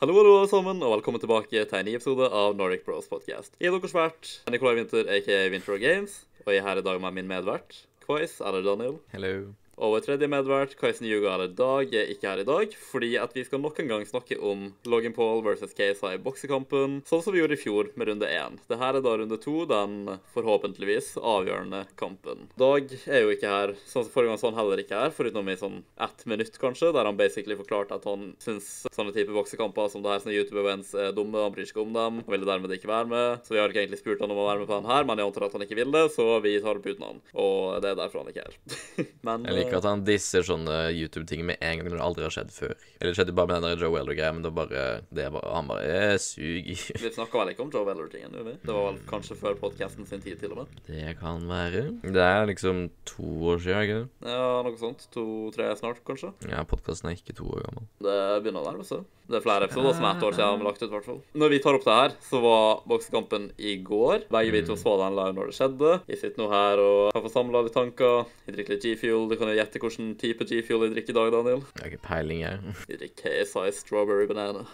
[0.00, 3.50] Hallo, hallo, alle sammen, og velkommen tilbake til en ny episode av Nordic Bros Podcast.
[3.60, 6.14] Jeg er deres vert, Nikolai Winther, aka Winter Games,
[6.46, 8.96] og jeg er her i dag med min medvert, Quiz, eller Daniel.
[9.12, 9.34] Hello.
[9.80, 13.32] Og vår tredje medvert, Kaisen Yuga eller Dag, er ikke her i dag, fordi at
[13.32, 17.32] vi skal nok en gang snakke om Logan Paul versus KSI i boksekampen, sånn som
[17.32, 18.58] vi gjorde i fjor med runde én.
[18.68, 22.50] Det her er da runde to, den forhåpentligvis avgjørende kampen.
[22.60, 25.48] Dag er jo ikke her, sånn som forrige gang, så han heller ikke her, forutenom
[25.48, 29.88] i sånn ett minutt, kanskje, der han basically forklarte at han syns sånne type boksekamper
[29.88, 32.50] som det her, sånne YouTube-events er dumme, han bryr seg ikke om dem, og ville
[32.52, 33.48] dermed ikke være med.
[33.48, 35.24] Så vi har ikke egentlig spurt han om å være med på den her, men
[35.24, 37.24] jeg antar at han ikke vil det, så vi tar det uten han.
[37.40, 39.10] Og det er derfor han ikke er her.
[39.30, 42.52] men liker at han disser sånne YouTube-ting med en gang når det aldri har skjedd
[42.54, 42.74] før.
[42.98, 44.84] Eller det skjedde bare med den der Joe Weller-greia, men det var bare,
[45.14, 46.70] det var, han bare eh, sug.
[47.00, 48.56] Vi snakka vel ikke om Joe Weller-tingen, gjorde vi?
[48.64, 50.82] Det var vel kanskje før podkasten sin tid, til og med.
[50.88, 51.86] Det kan være.
[52.02, 54.34] Det er liksom to år siden, ikke det?
[54.34, 55.06] Ja, noe sånt.
[55.14, 56.34] To-tre snart, kanskje.
[56.50, 57.88] Ja, podkasten er ikke to år gammel.
[58.02, 59.06] Det begynner å nærme seg.
[59.30, 61.20] Det er flere episoder som er ett år siden vi lagt ut, i hvert fall.
[61.38, 64.24] Når vi tar opp det her, så var boksekampen i går.
[64.34, 65.92] Begge vi to så den live når det skjedde.
[66.10, 68.26] Jeg sitter nå her og har fått samla litt tanker.
[68.48, 69.28] Jeg drikker litt G-fuel.
[69.30, 71.62] Du kan jo gjette hvilken type G-fuel jeg drikker i dag, Daniel.
[71.76, 72.76] Jeg har ikke peiling, jeg.
[72.90, 74.66] Jeg drikker KSI Strawberry Banana.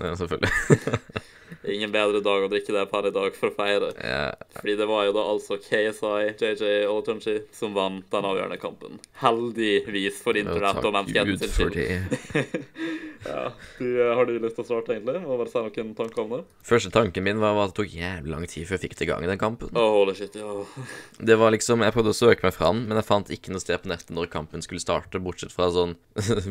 [0.00, 0.50] Ja, selvfølgelig.
[1.64, 3.92] Ingen bedre dag å drikke det per i dag for å feire.
[3.96, 4.34] Yeah.
[4.58, 8.98] Fordi det var jo da altså KSI, JJ Olatunji, som vant den avgjørende kampen.
[9.22, 13.00] Heldigvis for ja, internett og takk menneskeheten sin skyld.
[13.24, 13.52] Ja.
[13.78, 15.22] Du, eh, har du lyst til å starte, egentlig?
[15.24, 16.40] Og bare si noen tanker om det?
[16.68, 19.24] Første tanken min var at det tok jævlig lang tid før jeg fikk til gang
[19.24, 19.70] i den kampen.
[19.72, 20.58] Oh, holy shit, ja.
[21.30, 23.80] Det var liksom, Jeg prøvde å søke meg fram, men jeg fant ikke noe sted
[23.80, 25.96] på nettet når kampen skulle starte, bortsett fra sånn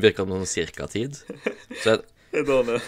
[0.02, 1.22] Virka som noen cirka-tid.
[1.84, 2.02] Så jeg,
[2.36, 2.82] Hei, Daniel.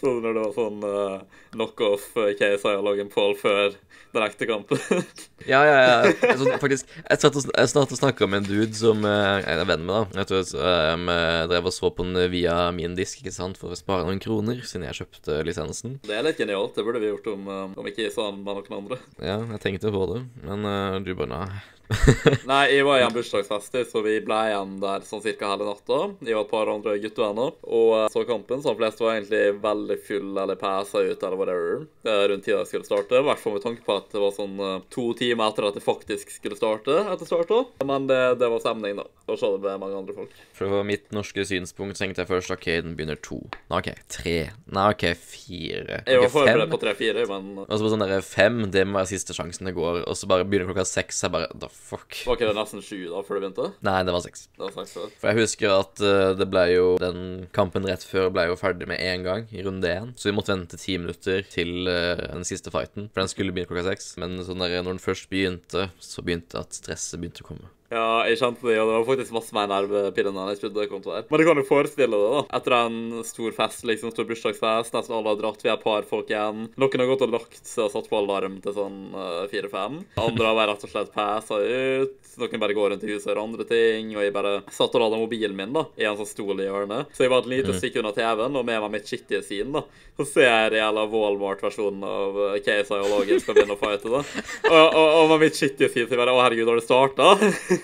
[0.00, 1.20] Så når det var sånn uh,
[1.54, 3.76] knockoff KSI og Logan Paul før
[4.10, 4.80] den ekte kampen?
[5.46, 6.10] Ja, ja, ja.
[6.26, 9.62] Altså, faktisk, jeg satt og, jeg satt og snakka med en dude som eh, jeg
[9.62, 10.20] er venn med, da.
[10.20, 13.78] Jeg tror jeg drev og så på den via min disk, ikke sant, for å
[13.78, 15.96] spare noen kroner, siden jeg kjøpte lisensen.
[16.04, 16.74] det er litt genialt.
[16.76, 17.48] Det burde vi gjort om,
[17.80, 19.00] om ikke sånn med noen andre.
[19.16, 21.62] Ja, jeg tenkte på det, men uh, du bare nei.
[22.50, 25.98] Nei, jeg var i en bursdagsfest, så vi ble igjen der sånn cirka hele natta.
[26.22, 27.56] Jeg var et par andre guttevenner.
[27.66, 31.40] Og uh, så kampen, så de fleste var egentlig veldig full eller pæsa ut eller
[31.40, 31.86] whatever.
[32.06, 33.18] uh, rundt tida det skulle starte.
[33.18, 35.78] I hvert fall med tanke på at det var sånn uh, to timer etter at
[35.78, 37.00] det faktisk skulle starte.
[37.12, 37.64] etter starta.
[37.86, 39.08] Men det, det var stemning, da.
[39.30, 40.38] Og så det ble mange andre folk.
[40.56, 43.40] Fra mitt norske synspunkt tenkte jeg først OK, den begynner to.
[43.70, 44.36] Nei, OK, tre.
[44.70, 46.00] Nei, OK, fire.
[46.06, 49.12] Jeg var forberedt på tre-fire, men Og så på sånn derre fem, det må være
[49.12, 50.02] siste sjansen det går.
[50.06, 51.22] Og så bare begynner klokka seks.
[51.26, 52.20] Jeg bare The fuck?
[52.26, 53.68] var ikke det nesten sju da før det begynte?
[53.86, 54.46] Nei, det var seks.
[54.54, 55.08] Det var seks før.
[55.22, 58.88] For jeg husker at uh, det ble jo Den kampen rett før ble jo ferdig
[58.90, 60.14] med én gang, i runde én.
[60.20, 63.10] Så vi måtte vente ti minutter til uh, den siste fighten.
[63.10, 64.14] For den skulle begynne klokka seks.
[64.20, 67.70] Men sånn der, når den først begynte, så begynte at stresset begynte å komme.
[67.90, 70.90] Ja, jeg kjente det, og det var faktisk masse mer nervepirrende enn jeg trodde det
[70.92, 71.26] kom til å være.
[71.26, 72.42] Men du kan jo forestille deg, da.
[72.60, 76.06] Etter en stor fest, liksom stor bursdagsfest, nesten alle har dratt, vi er et par
[76.06, 76.68] folk igjen.
[76.78, 79.98] Noen har gått og lagt seg og satt på alarm til sånn eh, fire-fem.
[80.22, 82.14] Andre har bare rett og slett passa ut.
[82.40, 84.14] Noen bare går rundt i huset og gjør andre ting.
[84.14, 87.10] Og jeg bare satt og lada mobilen min da, i en sånn stol i hjørnet.
[87.16, 89.82] Så jeg var et lite stykke unna TV-en, og med meg mitt skittige syn, da.
[90.20, 94.22] Så ser jeg jævla Walmart-versjonen av KSI og Logan skal begynne å fighte, da.
[94.70, 97.30] Og, og, og med mitt skittige syn så jeg bare Å, herregud, har det starta?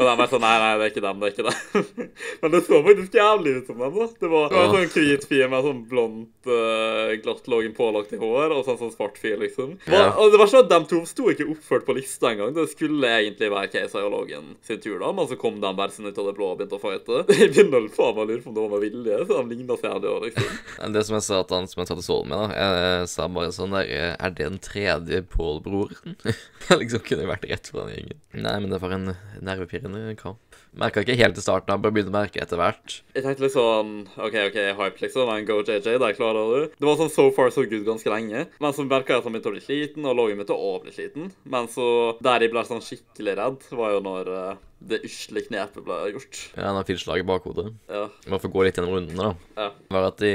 [0.00, 2.10] Og de er sånn Nei, nei, det er ikke dem, det er ikke dem.
[2.40, 4.06] Men det så faktisk jævlig ut som dem, da.
[4.20, 8.14] Det var, det var en sånn hvit fyr med sånn blondt, uh, glatt lågen pålagt
[8.16, 9.76] i hår, og sånn sånn svart fyr, liksom.
[9.90, 10.10] Ja.
[10.14, 12.54] og det var sånn at de to sto ikke oppført på lista engang.
[12.56, 15.94] Det skulle egentlig være KSI og Logan sin tur, da, men så kom de bare
[15.94, 17.22] sånn ut av det blå og begynte å fighte.
[17.40, 19.78] Jeg begynner faen meg å lure på om det var med vilje, så de ligna
[19.80, 20.96] seg jævlig òg, liksom.
[21.00, 23.52] Det som jeg sa til han som jeg tatt så med, da Jeg, sa bare
[23.54, 26.16] sånn der Er det den tredje Pål-broren?
[26.80, 28.20] Liksom kunne vært rett for den gjengen.
[28.44, 29.09] Nei, men det var en
[29.44, 30.58] nervepirrende kamp.
[30.78, 33.00] Merka ikke helt i starten, jeg bare begynte å merke etter hvert.
[33.16, 35.30] Jeg tenkte litt sånn OK, OK, hype, liksom.
[35.30, 36.78] Men go JJ, der klarer du.
[36.78, 38.46] Det var sånn so far so good ganske lenge.
[38.62, 40.94] Men så merka jeg at han begynte å bli sliten, og Logan begynte å bli
[40.94, 41.30] sliten.
[41.50, 41.86] Men så
[42.22, 46.38] der jeg ble sånn skikkelig redd, var jo når eh, det usle knepet ble gjort.
[46.56, 47.68] Ja, han har fire slag i bakhodet.
[47.90, 48.06] Ja.
[48.26, 49.60] Bare for å gå litt gjennom rundene, da.
[49.60, 49.68] ja.
[49.92, 50.32] Var at de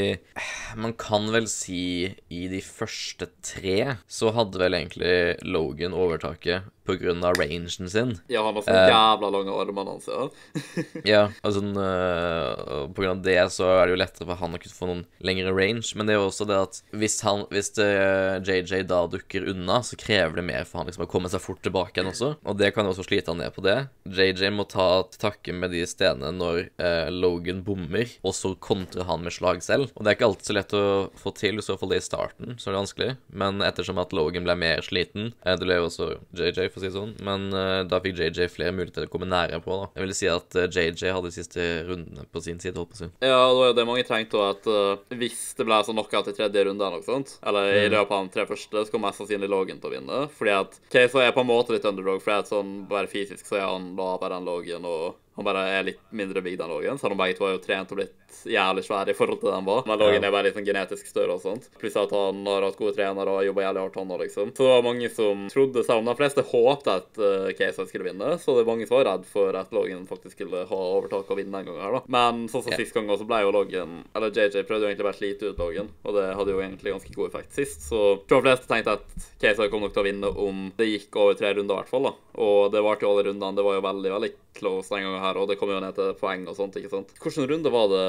[0.77, 5.15] Man kan vel si i de første tre så hadde vel egentlig
[5.47, 8.19] Logan overtaket av rangen sin.
[8.29, 8.91] Ja, han har sånne Eh.
[8.91, 10.29] jævla lange armer, han ser.
[11.05, 14.89] Ja, altså uh, av det så er det jo lettere for han å kunne få
[14.89, 15.95] noen lengre range.
[15.95, 17.89] Men det er jo også det at hvis, han, hvis det,
[18.45, 21.63] JJ da dukker unna, så krever det mer for han liksom å komme seg fort
[21.65, 22.35] tilbake igjen også.
[22.45, 23.77] Og det kan jo også slite han ned på det.
[24.05, 29.07] JJ må ta til takke med de stedene når eh, Logan bommer, og så kontrer
[29.09, 29.91] han med slag selv.
[29.95, 30.85] Og det er ikke alltid så lett å
[31.19, 33.09] få til, i så fall det i starten, så er det vanskelig.
[33.43, 36.83] Men ettersom at Logan ble mer sliten eh, Det ble jo også JJ, for å
[36.83, 39.79] si det sånn, men eh, da fikk JJ flere muligheter til å komme nære på,
[39.81, 39.89] da.
[39.95, 42.99] Jeg vil si at eh, JJ hadde de siste rundene på sin side, holdt på
[42.99, 43.11] å si.
[43.25, 46.29] Ja, det var jo det mange trengte, òg, at uh, hvis det ble sånn knockout
[46.31, 49.09] i tredje runde, eller noe sånt, eller i løpet av de tre første, så kommer
[49.09, 50.21] mest sannsynlig Logan til å vinne.
[50.35, 53.59] Fordi at Casey er på en måte litt underdog, for at sånn bare fysisk så
[53.59, 57.11] er han lavere enn loggen og han bare er litt mindre bygd enn Logan, selv
[57.11, 58.13] om begge to har jo trent og blitt
[58.45, 59.83] jævlig svære i forhold til den var.
[59.87, 60.27] Men Logan Ja.
[60.27, 61.69] er bare litt sånn genetisk større og sånt.
[61.79, 64.51] Pluss at han har hatt gode trenere og jobba jævlig hardt, han òg, liksom.
[64.55, 68.07] Så det var mange som trodde, selv om de fleste håpte at uh, Casey skulle
[68.11, 71.29] vinne, så det var mange som var redd for at Logan faktisk skulle ha overtak
[71.31, 72.01] og vinne en gang her, da.
[72.07, 72.77] Men sånn som Ja.
[72.77, 75.57] sist gang også ble jo Logan Eller JJ prøvde jo egentlig bare å slite ut
[75.59, 79.05] Logan, og det hadde jo egentlig ganske god effekt sist, så de fleste tenkte at
[79.41, 82.03] Casey kom nok til å vinne om det gikk over tre runder, i hvert fall,
[82.03, 82.13] da.
[82.39, 83.55] Og det varte jo alle rundene.
[83.55, 86.13] Det var jo veldig, veldig close den gangen her, og det kom jo ned til
[86.19, 87.13] poeng og sånt, ikke sant.
[87.21, 88.05] Hvilken runde var det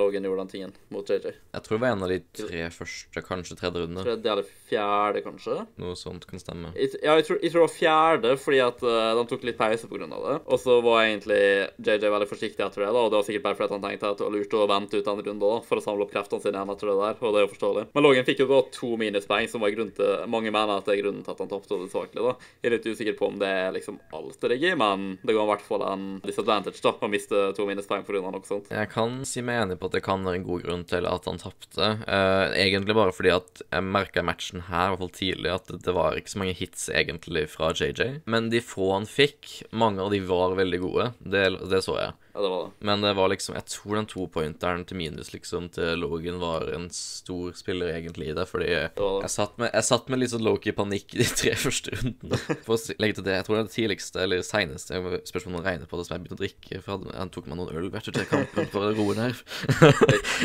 [0.00, 1.34] Logan gjorde den tingen mot JJ?
[1.54, 4.04] Jeg tror det var en av de tre første, kanskje tredje runde.
[4.06, 5.56] Tredje eller fjerde, kanskje?
[5.82, 6.72] Noe sånt kan stemme.
[6.76, 9.58] I, ja, jeg tror, jeg tror det var fjerde, fordi at uh, de tok litt
[9.58, 10.08] pause pga.
[10.10, 10.36] det.
[10.46, 11.42] Og så var egentlig
[11.78, 14.20] JJ veldig forsiktig etter det, da, og det var sikkert bare fordi han tenkte at
[14.20, 16.60] det var lurt å vente ut en runde da, for å samle opp kreftene sine
[16.60, 17.86] igjen etter det der, og det er jo forståelig.
[17.94, 20.94] Men Logan fikk jo da to minuspoeng, som var grunn til Mange mener at det
[20.96, 22.50] er grunnen til at han tapte hovedsakelig, da.
[22.60, 25.34] Jeg er litt usikker på om det er liksom alt det ligger i, men det
[25.34, 28.22] går i hvert fall en disadvantage, da, å miste to minuspoeng pga.
[28.30, 28.70] noe sånt.
[28.70, 31.28] Jeg kan si meg enig på at det kan være en god grunn til at
[31.28, 31.90] han tapte.
[32.06, 34.26] uh, egentlig bare fordi at jeg merka i
[34.60, 37.72] matchen her, i hvert fall tidlig, at det var ikke så mange hits egentlig fra
[37.72, 38.22] JJ.
[38.26, 41.12] Men de få han fikk, mange av de var veldig gode.
[41.20, 42.12] Det, det så jeg.
[42.34, 42.86] Ja, det var det.
[42.90, 46.88] Men det var liksom Jeg tror den topointeren til minus liksom til Logan var en
[46.94, 49.08] stor spiller egentlig i det, fordi det det.
[49.24, 52.40] jeg satt med, jeg satt med litt sånn low-key panikk de tre første rundene.
[52.66, 55.66] For å legge til det, jeg tror det er det tidligste eller seineste spørsmålet man
[55.66, 56.82] regner på det som jeg begynte å drikke.
[56.84, 59.40] For jeg jeg tok meg noen øl vet du, til kampen for å roe ned.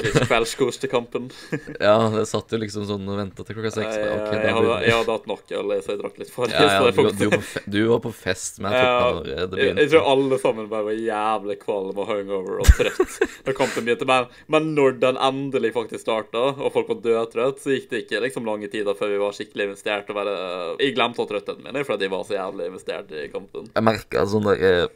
[0.06, 1.30] Litt, kveldskos til kampen.
[1.86, 3.96] Ja, jeg satt jo liksom sånn og venta til klokka seks.
[3.98, 6.52] Jeg, bare, ok, jeg, hadde, jeg hadde hatt nok øl, så jeg drakk litt for.
[6.52, 9.10] Ja, ja, det du, du, var på du var på fest, men jeg tok ja,
[9.16, 13.18] når det jeg, jeg tror alle sammen bare var jævlig kvalm og hungover og trøtt
[13.45, 14.07] når kampen begynte.
[14.10, 18.24] Men, men når den endelig faktisk starta, og folk var dødtrøtte, så gikk det ikke
[18.25, 20.10] liksom lange tider før vi var skikkelig investert.
[20.12, 20.36] Og bare,
[20.81, 23.69] jeg glemte å trøttheten min fordi jeg var så jævlig investert i kampen.
[23.75, 24.88] Jeg merka sånn der eh,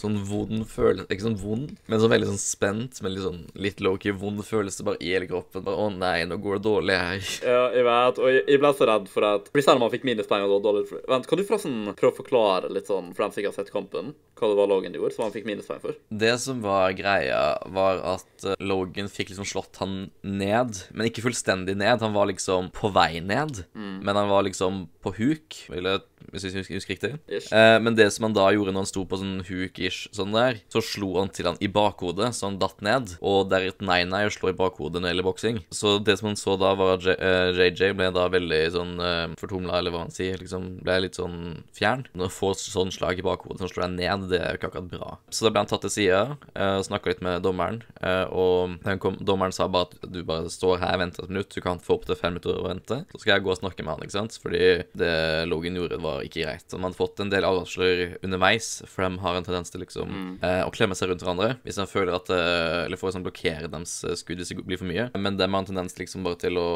[0.00, 3.80] Sånn vond følelse Ikke sånn vond, men sånn veldig sånn spent, men litt sånn litt
[3.84, 5.64] low-key vond følelse bare i hele kroppen.
[5.64, 7.30] Bare 'Å nei, nå går det dårlig her'.
[7.46, 10.44] Ja, jeg vet, og jeg, jeg ble så redd for at Hvis man fikk minuspoeng
[10.48, 13.52] og dårlig Vent, kan du forresten prøve å forklare litt sånn, for dem som ikke
[13.52, 15.96] har sett kampen, hva det var Logan gjorde, som han fikk minuspoeng for?
[16.10, 17.40] Det som var greia,
[17.72, 22.02] var at eh, Logan fikk liksom slått han ned, men ikke fullstendig ned.
[22.04, 26.02] Han var liksom på vei ned, men han var liksom på huk, eller,
[26.32, 27.12] hvis jeg husker, husker riktig.
[27.28, 30.60] Eh, men det som han da gjorde når han sto på sånn huk-ish sånn der,
[30.72, 33.16] så slo han til han i bakhodet, så han datt ned.
[33.24, 35.60] Og det er et nei-nei å slå i bakhodet når det gjelder boksing.
[35.74, 38.94] Så det som han så da, var at J uh, JJ ble da veldig sånn
[39.00, 42.06] uh, fortumla, eller hva han sier, liksom ble litt sånn fjern.
[42.14, 44.72] Når du får sånn slag i bakhodet som slår deg ned, det er jo ikke
[44.72, 45.10] akkurat bra.
[45.30, 46.22] Så da ble han tatt til sida,
[46.54, 50.80] uh, snakka litt med dommeren, uh, og kom, dommeren sa bare at du bare står
[50.82, 53.02] her venter et minutt, du kan få opp til fem minutter å vente.
[53.12, 54.64] Så skal jeg gå og snakke med han, ikke sant, fordi
[54.96, 55.14] det
[55.50, 56.66] Logan gjorde, var ikke greit.
[56.72, 60.38] Og man har fått en del advarsler underveis, for de har en tendens til liksom
[60.40, 63.70] eh, å klemme seg rundt hverandre hvis de føler at eh, Eller får sånn blokkere
[63.70, 65.10] deres eh, skudd hvis det blir for mye.
[65.18, 66.68] Men de har en tendens liksom bare til å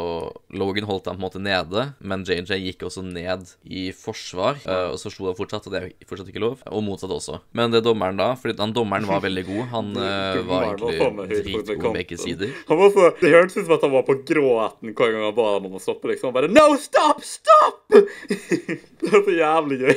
[0.59, 4.87] Logan holdt dem på en måte nede, men JJ gikk også ned i forsvar, eh,
[4.93, 6.63] og så slo han fortsatt, og det er fortsatt ikke lov.
[6.69, 7.41] Og motsatt også.
[7.57, 10.99] Men det dommeren da, fordi han dommeren var veldig god, han eh, var var egentlig
[10.99, 12.53] på dritgod med begge sider.
[12.69, 15.37] Han var så, Det hørtes ut som at han var på gråten hver gang han
[15.37, 16.11] ba dem om å stoppe.
[16.13, 16.31] liksom.
[16.31, 17.23] Han bare No, stop!
[17.25, 17.85] Stopp!
[19.31, 19.95] det var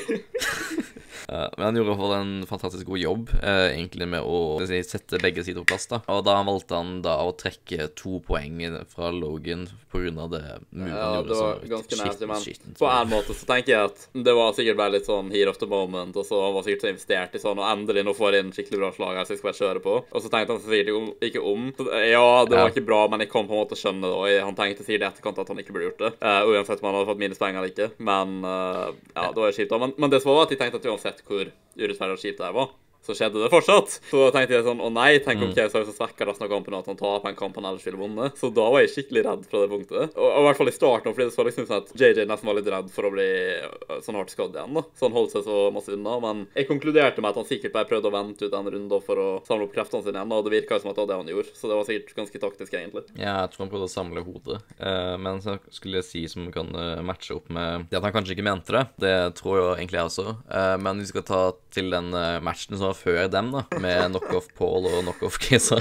[1.27, 5.19] Eh, men han gjorde iallfall en fantastisk god jobb eh, egentlig med å si, sette
[5.21, 5.87] begge sider på plass.
[5.91, 8.61] da Og da valgte han da å trekke to poeng
[8.91, 10.27] fra Logan pga.
[10.31, 13.73] det moven Ja, det var som ganske nasty, men skitten, på en måte så tenker
[13.73, 16.55] jeg at det var sikkert bare litt sånn here of the moment, og så han
[16.55, 19.19] var sikkert så investert i sånn, og endelig nå får jeg inn skikkelig bra slag
[19.19, 19.97] her, så jeg skal bare kjøre på.
[20.11, 21.69] Og så tenkte han så sikkert ikke om.
[21.77, 24.47] Så, Ja, det var ikke bra, men jeg kan på en måte skjønne det, og
[24.47, 26.11] han tenkte sikkert i etterkant at han ikke burde gjort det.
[26.23, 27.89] Uh, uansett om han hadde fått minuspoeng eller ikke.
[28.01, 29.75] Men uh, ja, det var jo kjipt.
[29.81, 32.39] Men, men det som var, var at jeg tenkte at uansett hvor urettferdig og kjipt
[32.39, 32.71] det her var,
[33.05, 33.97] så skjedde det fortsatt.
[34.11, 36.89] Så tenkte jeg sånn Å nei, tenk om så svekker resten av kampen, og at
[36.91, 38.37] han taper en kamp han ellers ville vunnet.
[38.39, 40.15] Så da var jeg skikkelig redd fra det punktet.
[40.15, 42.49] Og, og i hvert fall i starten, fordi det så liksom sånn at JJ nesten
[42.49, 43.27] var litt redd for å bli
[43.67, 44.77] øh, sånn hardt skadd igjen.
[44.77, 44.85] da.
[44.97, 46.17] Så han holdt seg så masse unna.
[46.23, 49.21] Men jeg konkluderte med at han sikkert bare prøvde å vente ut en runde for
[49.21, 50.35] å samle opp kreftene sine igjen.
[50.37, 51.55] Og det virka som at det var det han gjorde.
[51.57, 53.05] Så det var sikkert ganske taktisk, egentlig.
[53.15, 54.61] Ja, jeg tror han prøvde å samle hodet.
[54.77, 58.15] Eh, men så skulle jeg si som kan eh, matche opp med det at han
[58.15, 58.85] kanskje ikke mente det.
[59.01, 60.37] Det tror jo egentlig jeg også.
[60.51, 61.41] Eh, men vi skal ta
[61.73, 65.79] til den eh, matchen som matcha før dem, da, med knockoff Paul og knockoff KSI.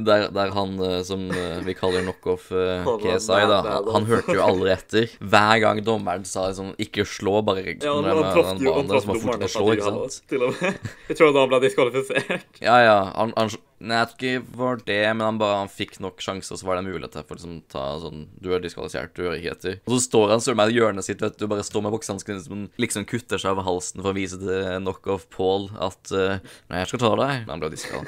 [0.00, 3.60] Der, der han eh, som eh, vi kaller knockoff Kesai, KSI, da,
[3.92, 5.08] han, hørte jo aldri etter.
[5.20, 9.48] Hver gang dommeren sa liksom 'ikke slå', bare Ja, han, traff jo han traff dommeren
[9.48, 10.22] slå, ikke sant?
[10.30, 12.62] Jeg tror da han ble diskvalifisert.
[12.62, 12.98] Ja, ja.
[13.16, 16.58] Han, han, nei, jeg tror ikke var det, men han bare han fikk nok sjanser,
[16.60, 19.54] så var det mulighet for å liksom, ta sånn Du er diskvalifisert, du hører ikke
[19.56, 19.78] etter.
[19.86, 22.44] Og så står han søren meg i hjørnet sitt, vet du, bare står med boksehanskene
[22.44, 26.38] som liksom kutter seg over halsen for å vise til knockoff Paul at uh,
[26.70, 27.44] Nei, jeg skal ta deg.
[27.46, 28.06] Men han ble diskval.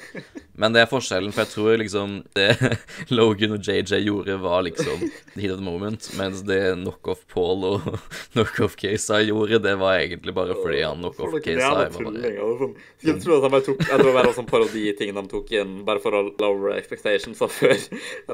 [0.63, 2.49] Men det er forskjellen, for jeg tror liksom det
[3.17, 7.65] Logan og JJ gjorde, var liksom the heat of the moment, mens det knockoff Paul
[7.71, 7.89] og
[8.35, 11.91] knockoff KSI gjorde, det var egentlig bare fordi han knockoff er var bare
[12.63, 12.75] Sånn.
[13.03, 15.81] Jeg tror at han bare tok Jeg tror det var sånn paroditing de tok inn
[15.87, 17.75] bare for å lower expectations av før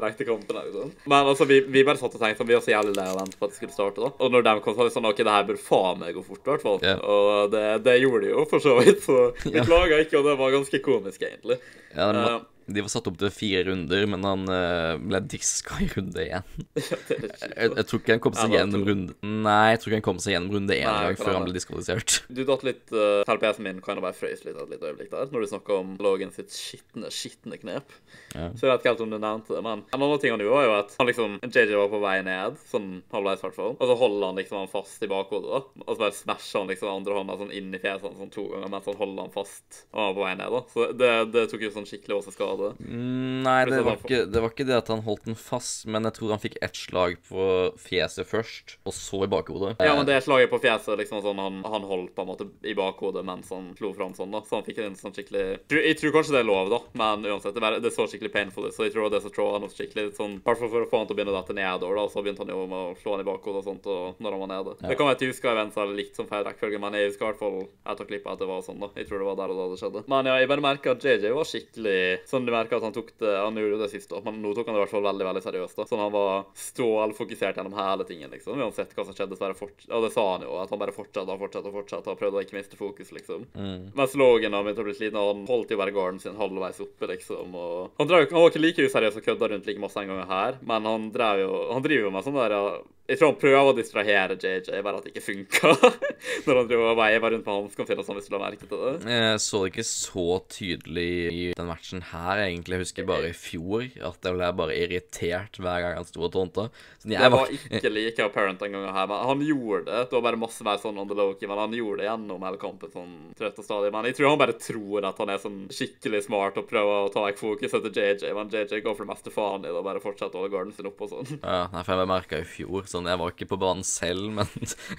[0.03, 0.59] rekte kampen.
[0.59, 0.93] Liksom.
[1.09, 3.17] Men altså, vi, vi bare satt og tenkte sånn, vi var så jævlig lei av
[3.17, 4.03] å vente på at det skulle starte.
[4.03, 4.13] da.
[4.19, 6.25] Og når de kom, så var vi sånn OK, det her bør faen meg gå
[6.27, 6.79] fort, i hvert fall.
[6.85, 7.01] Yeah.
[7.03, 9.03] Og det, det gjorde de jo, for så vidt.
[9.05, 9.19] Så
[9.53, 11.59] vi klaga ikke, og det var ganske komisk, egentlig.
[11.95, 12.39] Ja, de, Eh,
[12.73, 16.47] de var satt opp til fire runder, men han uh, ble diska i runde én.
[16.79, 17.25] er
[17.59, 20.07] Jeg, jeg tror ikke han kom seg Ja, gjennom runde Nei, jeg tror ikke han
[20.09, 22.19] kom seg gjennom runde én gang engang før han ble diskvalifisert.
[22.39, 25.29] Du datt litt uh, Selv PC-en min kan bare frøys litt et lite øyeblikk der,
[25.33, 27.93] når du snakker om Logan sitt skitne, skitne knep.
[28.35, 28.49] Ja.
[28.55, 30.57] Så jeg vet ikke helt om du nevnte det, men en annen ting han gjorde,
[30.59, 33.95] var jo at han liksom JJ var på vei ned, sånn halvveis i og så
[33.97, 35.85] holder han liksom han fast i bakhodet, da.
[35.85, 38.71] Og så bare smasher han liksom andre hånda sånn inn i fjeset sånn to ganger
[38.71, 40.61] mens han holder han fast og han var på vei ned, da.
[40.73, 42.75] Så det, det tok jo sånn skikkelig også skade.
[42.83, 46.07] Mm, Nei, det var, ikke, det var ikke det at han holdt den fast, men
[46.07, 47.47] jeg tror han fikk ett slag på
[47.79, 49.75] fjeset først, og så i bakhodet.
[49.83, 52.75] Ja, men det slaget på fjeset, liksom sånn han, han holdt på en måte i
[52.77, 54.43] bakhodet mens han slo fram sånn, da.
[54.47, 57.55] Så han fikk en sånn skikkelig Jeg tror kanskje det er lov, da, men uansett,
[57.55, 58.75] det, var, det så skikkelig painful ut.
[58.75, 60.89] Så jeg tror det som trå han opp skikkelig sånn I hvert fall for å
[60.89, 62.07] få han til å begynne å dette nedover, da.
[62.07, 64.35] Og så begynte han jo med å slå han i bakhodet og sånt og når
[64.35, 64.75] han var nede.
[64.83, 67.25] Det kan være at jeg husker events er litt som feil rekkefølge, men jeg husker
[67.25, 67.59] i hvert fall
[67.93, 68.91] etter klippet at det var sånn, da.
[68.97, 70.03] Jeg tror det var der og da det skjedde.
[70.11, 71.99] Men ja, jeg bare merker at JJ var skikkelig
[72.29, 74.69] Sånn du merker at han tok det Han gjorde det sist, da, men nå tok
[74.69, 75.87] han det i hvert fall veldig, veldig seriøst, da.
[75.89, 78.59] Sånn han var stålfokusert gjennom hele tingen, liksom.
[78.59, 79.85] Uansett hva som skjedde, så bare fort...
[79.89, 82.41] Og det sa han jo, at han bare fortsatte og fortsatte og fortsatte og prøvde
[82.41, 83.47] å ikke miste fokus, liksom.
[83.55, 83.89] Mm.
[83.97, 86.83] Mens Logan han begynte å bli sliten, og han holdt jo bare garden sin halvveis
[86.85, 87.57] oppe, liksom.
[87.57, 90.23] Og han, drev, han var ikke like useriøs og kødda rundt like masse en gang
[90.29, 92.63] her, men han drev jo Han driver jo med sånn der ja,
[93.09, 95.71] Jeg tror han prøver å distrahere JJ, bare at det ikke funka.
[96.45, 98.83] Når han dro og veiver rundt med hanskene sine, sånn, hvis du la merke til
[98.85, 98.93] det.
[99.09, 102.77] Jeg så det ikke så tydelig i den matchen her, egentlig.
[102.77, 106.33] Jeg husker bare i fjor at jeg ble bare irritert hver gang han sto og
[106.35, 106.69] tånte.
[107.01, 109.99] Så Det var var ikke like apparent den gangen her, men han gjorde det.
[110.09, 112.59] Det var bare masse mer sånn on the low-key, men han gjorde det gjennom hele
[112.61, 113.91] kampen sånn trøtt og stadig.
[113.95, 117.11] Men jeg tror han bare tror at han er sånn skikkelig smart og prøver å
[117.13, 119.85] ta vekk fokuset til JJ, men JJ går for det meste faen i det og
[119.87, 121.39] bare fortsetter å holde garden sin oppe og sånn.
[121.41, 124.49] Ja, for jeg merka i fjor sånn Jeg var ikke på banen selv, men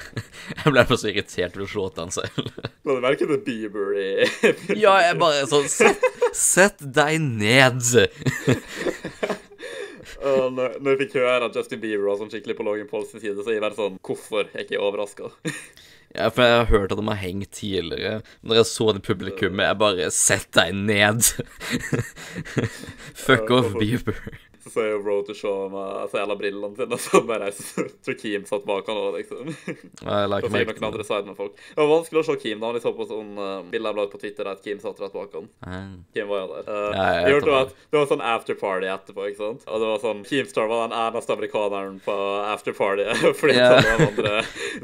[0.57, 2.49] jeg ble bare så irritert ved å slå til han selv.
[2.87, 4.09] La du merke til Bieber i
[4.85, 7.83] Ja, jeg bare sånn Sett, sett deg ned!
[10.21, 13.13] Og når, når jeg fikk høre at Justin Bieber var sånn skikkelig på Logan Pauls
[13.13, 15.31] side, så er jeg bare sånn Hvorfor er ikke jeg overraska?
[16.11, 18.21] Ja, for jeg har hørt at de har hengt tidligere.
[18.43, 21.23] Når jeg så det publikummet, jeg bare Sett deg ned!
[23.15, 24.19] Fuck off, Bieber.
[24.67, 27.51] Så er jeg jo Road to Show med altså, alle brillene sine, og så bare
[27.51, 31.39] jeg tror Keem satt bak han òg, liksom Jeg så merke noen andre side med
[31.39, 31.57] folk.
[31.57, 34.07] Det var vanskelig å se Keem da han så på sånn uh, bilde jeg la
[34.07, 35.49] ut på Twitter at Keem satt rett bak han.
[36.15, 36.69] Keem var jo der.
[36.69, 39.65] Uh, Ja, jeg jeg at Det var sånn afterparty etterpå, ikke sant?
[39.69, 42.17] Og det var sånn Keemstar var den eneste amerikaneren på
[42.51, 43.79] afterpartyet fordi yeah.
[43.81, 44.35] de andre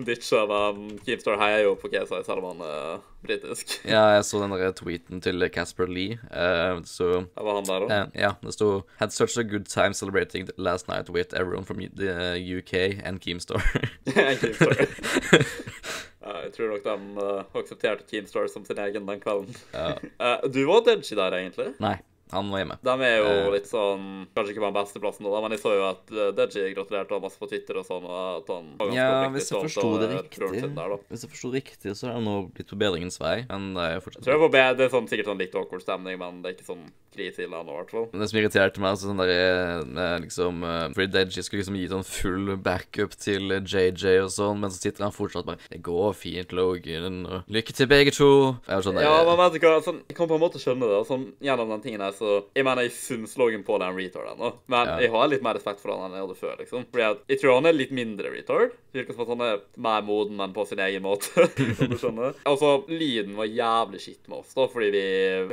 [0.07, 3.77] ditcha, men Keemstar heier jo på KSI selv om han er britisk.
[3.89, 6.19] Ja, jeg så den der tweeten til Casper Lee.
[6.31, 7.91] uh, så Det var han der òg.
[7.91, 11.79] Uh, Ja, det sto Had such a good time celebrating last night with everyone from
[12.01, 13.61] the uh, UK and Keemstar.
[14.07, 14.77] Keemstar.
[16.27, 19.55] Ja, jeg tror nok de uh, aksepterte Keemstar som sin egen den kvelden.
[19.71, 19.93] Ja.
[20.19, 21.69] Uh, du var Deji der, egentlig.
[21.79, 21.93] Nei,
[22.33, 22.77] han var hjemme.
[22.83, 23.51] De er jo Eh.
[23.55, 26.11] litt sånn Kanskje ikke på den beste plassen nå, da, men jeg så jo at
[26.11, 29.07] uh, Deji gratulerte han masse på Twitter og sånn, og at han var Ja,
[29.37, 30.97] hvis jeg forsto det riktig Der.
[31.13, 33.37] Hvis jeg forsto riktig, så er han nå blitt på bedringens vei.
[33.53, 35.87] Men det er fortsatt tror jeg får be, Det er sånn, sikkert sånn litt awkward
[35.87, 38.07] stemning, men det er ikke sånn krise han ennå, i hvert fall.
[38.13, 41.79] Men det som irriterte meg, altså sånn der eh, liksom eh, Fordi Deji skulle liksom
[41.81, 45.59] gi sånn full backup til eh, JJ og sånn, men så sitter han fortsatt bare
[45.71, 48.57] 'Det går fint, Logan', og 'Lykke til, begge to'.
[48.83, 50.97] Sånn Ja, men vet du hva, sånn, jeg kan på en måte skjønne det.
[51.01, 53.97] altså, Sånn, gjennom den tingen her, så Jeg mener, jeg syns Logan på er en
[53.97, 54.99] retard ennå, men Ja.
[55.01, 56.85] jeg har litt mer respekt for han enn jeg hadde før, liksom.
[56.93, 58.71] Fordi jeg, jeg tror han er litt mindre retard.
[58.93, 61.29] Virker som at han er mer moden, men på sin egen måte,
[61.81, 62.35] om du skjønner.
[62.45, 65.05] Altså, lyden var jævlig skitt med oss, da, fordi vi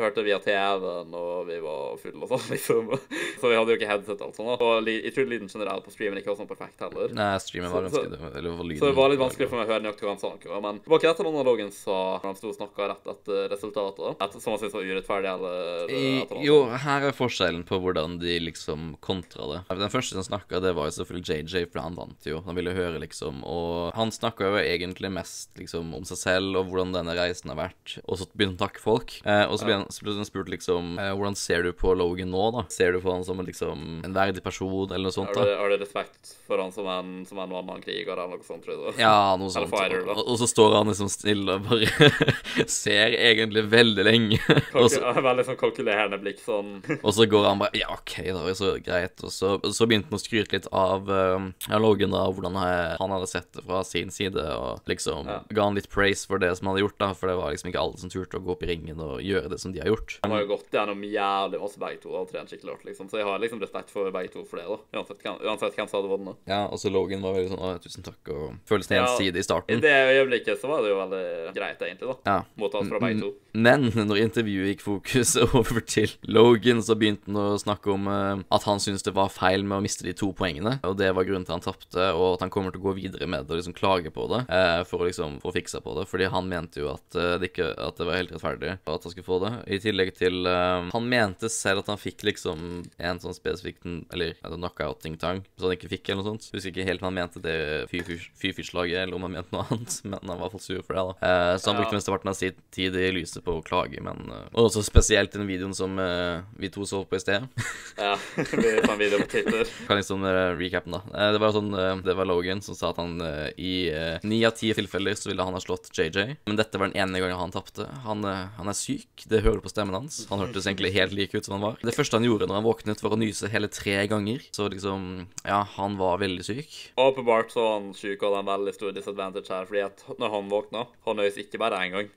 [0.01, 2.91] hørte via TV-en, og vi var fulle og sånn, liksom.
[3.39, 4.51] Så vi hadde jo ikke headset og alt sånt.
[4.53, 4.57] da.
[4.65, 7.13] Og jeg tror lyden generelt på streamen ikke var sånn perfekt heller.
[7.17, 9.67] Nei, streamen var Så- ganske Eller var lyden Så det var litt vanskelig for meg
[9.69, 10.33] å høre nøyaktig hva han sa.
[10.33, 13.49] noe, Men det var ikke dette Logan sa når han sto og snakka rett etter
[13.51, 14.21] resultatet?
[14.23, 18.17] Et, som han syntes var urettferdig, eller et eller jo, her er forskjellen på hvordan
[18.21, 19.59] de liksom kontra det.
[19.83, 22.39] Den første som snakka, det var jo selvfølgelig JJ, for han vant jo.
[22.47, 23.43] Han ville høre, liksom.
[23.43, 27.59] Og han snakka jo egentlig mest liksom om seg selv og hvordan denne reisen har
[27.59, 27.97] vært.
[28.07, 29.15] Og så begynte han å takke folk.
[29.25, 31.91] Eh, og så ble han, så ble han spurt liksom eh, Hvordan ser du på
[31.97, 32.63] Logan nå, da?
[32.71, 35.33] Ser du på han som en, liksom en verdig person, eller noe sånt?
[35.35, 35.57] Har du, da?
[35.59, 38.79] har du respekt for han som en, som en annen kriger, eller noe sånt, tror
[38.79, 39.01] du?
[39.01, 39.69] Ja, noe sånt.
[39.71, 40.05] fighter.
[40.13, 42.09] Og, og så står han liksom stille og bare
[42.71, 44.39] ser egentlig veldig lenge.
[44.73, 46.73] og så Veldig sånn kalkulerende blikk, sånn
[47.05, 49.23] Og så går han bare Ja, OK, da er det så greit.
[49.23, 51.47] Og så, så begynte han å skryte litt av uh,
[51.79, 55.39] Logan, da, hvordan han hadde sett det fra sin side, og liksom Ja.
[55.49, 57.71] ga han litt praise for det som han hadde gjort, da, for det var liksom
[57.71, 59.89] ikke alle som turte å gå opp i ringen og gjøre det som de har
[59.91, 60.17] gjort.
[60.25, 63.09] Han har jo gått gjennom jævlig masse begge to og trent skikkelig hardt, liksom.
[63.11, 64.79] Så jeg har liksom respekt for begge to for det, da.
[64.99, 66.39] Uansett, uansett hvem som hadde vunnet.
[66.49, 69.05] Ja, og så Logan var veldig sånn Å, tusen takk, og føles Ja.
[69.23, 69.77] i starten.
[69.77, 72.17] I det øyeblikket så var det jo veldig greit, egentlig, da.
[72.27, 72.37] Ja.
[72.59, 73.31] Mottatt fra begge to.
[73.53, 78.43] Men når intervjuet gikk fokuset over til Logan, så begynte han å snakke om eh,
[78.53, 81.27] at han syntes det var feil med å miste de to poengene, og det var
[81.27, 83.61] grunnen til han tapte, og at han kommer til å gå videre med det og
[83.61, 86.81] liksom klage på det eh, for å liksom få fiksa på det, fordi han mente
[86.81, 89.53] jo at, eh, det, ikke, at det var helt rettferdig at han skulle få det.
[89.73, 93.81] I tillegg til Han mente selv at han fikk liksom en sånn spesifikk
[94.13, 96.49] eller en knockout-ting-tang, så han ikke fikk eller noe sånt.
[96.53, 97.55] Husker ikke helt om han mente det
[97.91, 100.93] fyrfyrslaget, eller om han mente noe annet, men han var i hvert fall sur for
[100.97, 101.29] det, da.
[101.29, 101.81] Eh, så han Ja.
[101.81, 105.33] brukte mesteparten av sin tid i lyset på å klage, men eh, Og også spesielt
[105.33, 107.47] den videoen som eh, vi to så på i sted.
[107.97, 108.15] Ja.
[108.35, 109.67] Vi en video på Twitter.
[109.87, 111.01] kan liksom uh, recapen, da.
[111.13, 114.17] Eh, det var sånn eh, Det var Logan som sa at han eh, i eh,
[114.25, 117.19] ni av ti tilfeller så ville han ha slått JJ, men dette var den ene
[117.21, 117.85] gangen han tapte.
[118.07, 120.23] Han, eh, han er syk, det hører på stemmen hans.
[120.31, 121.75] Han hørtes egentlig helt lik ut som han var.
[121.83, 124.45] Det første han gjorde når han våknet, var å nyse hele tre ganger.
[124.55, 126.71] Så liksom Ja, han var veldig syk.
[126.95, 130.33] Åpenbart så var han syk og hadde en veldig stor disadvantage her, fordi at når
[130.37, 132.09] han våkna, han nøys ikke bare én gang.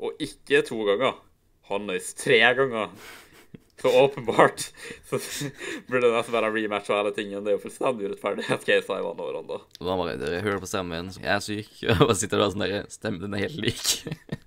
[0.00, 1.16] Og ikke to ganger.
[1.70, 2.92] Han nøys tre ganger.
[3.80, 4.60] Så åpenbart
[5.08, 5.18] så
[5.88, 7.44] burde det nesten være en rematch og hele tingen.
[7.44, 9.60] Det er jo fullstendig urettferdig at KSI vant over han da.
[9.80, 11.70] Han bare Dere hører på stemmen min, jeg er syk.
[11.94, 13.86] Og bare sitter der sånn der Stemmen din er helt lik.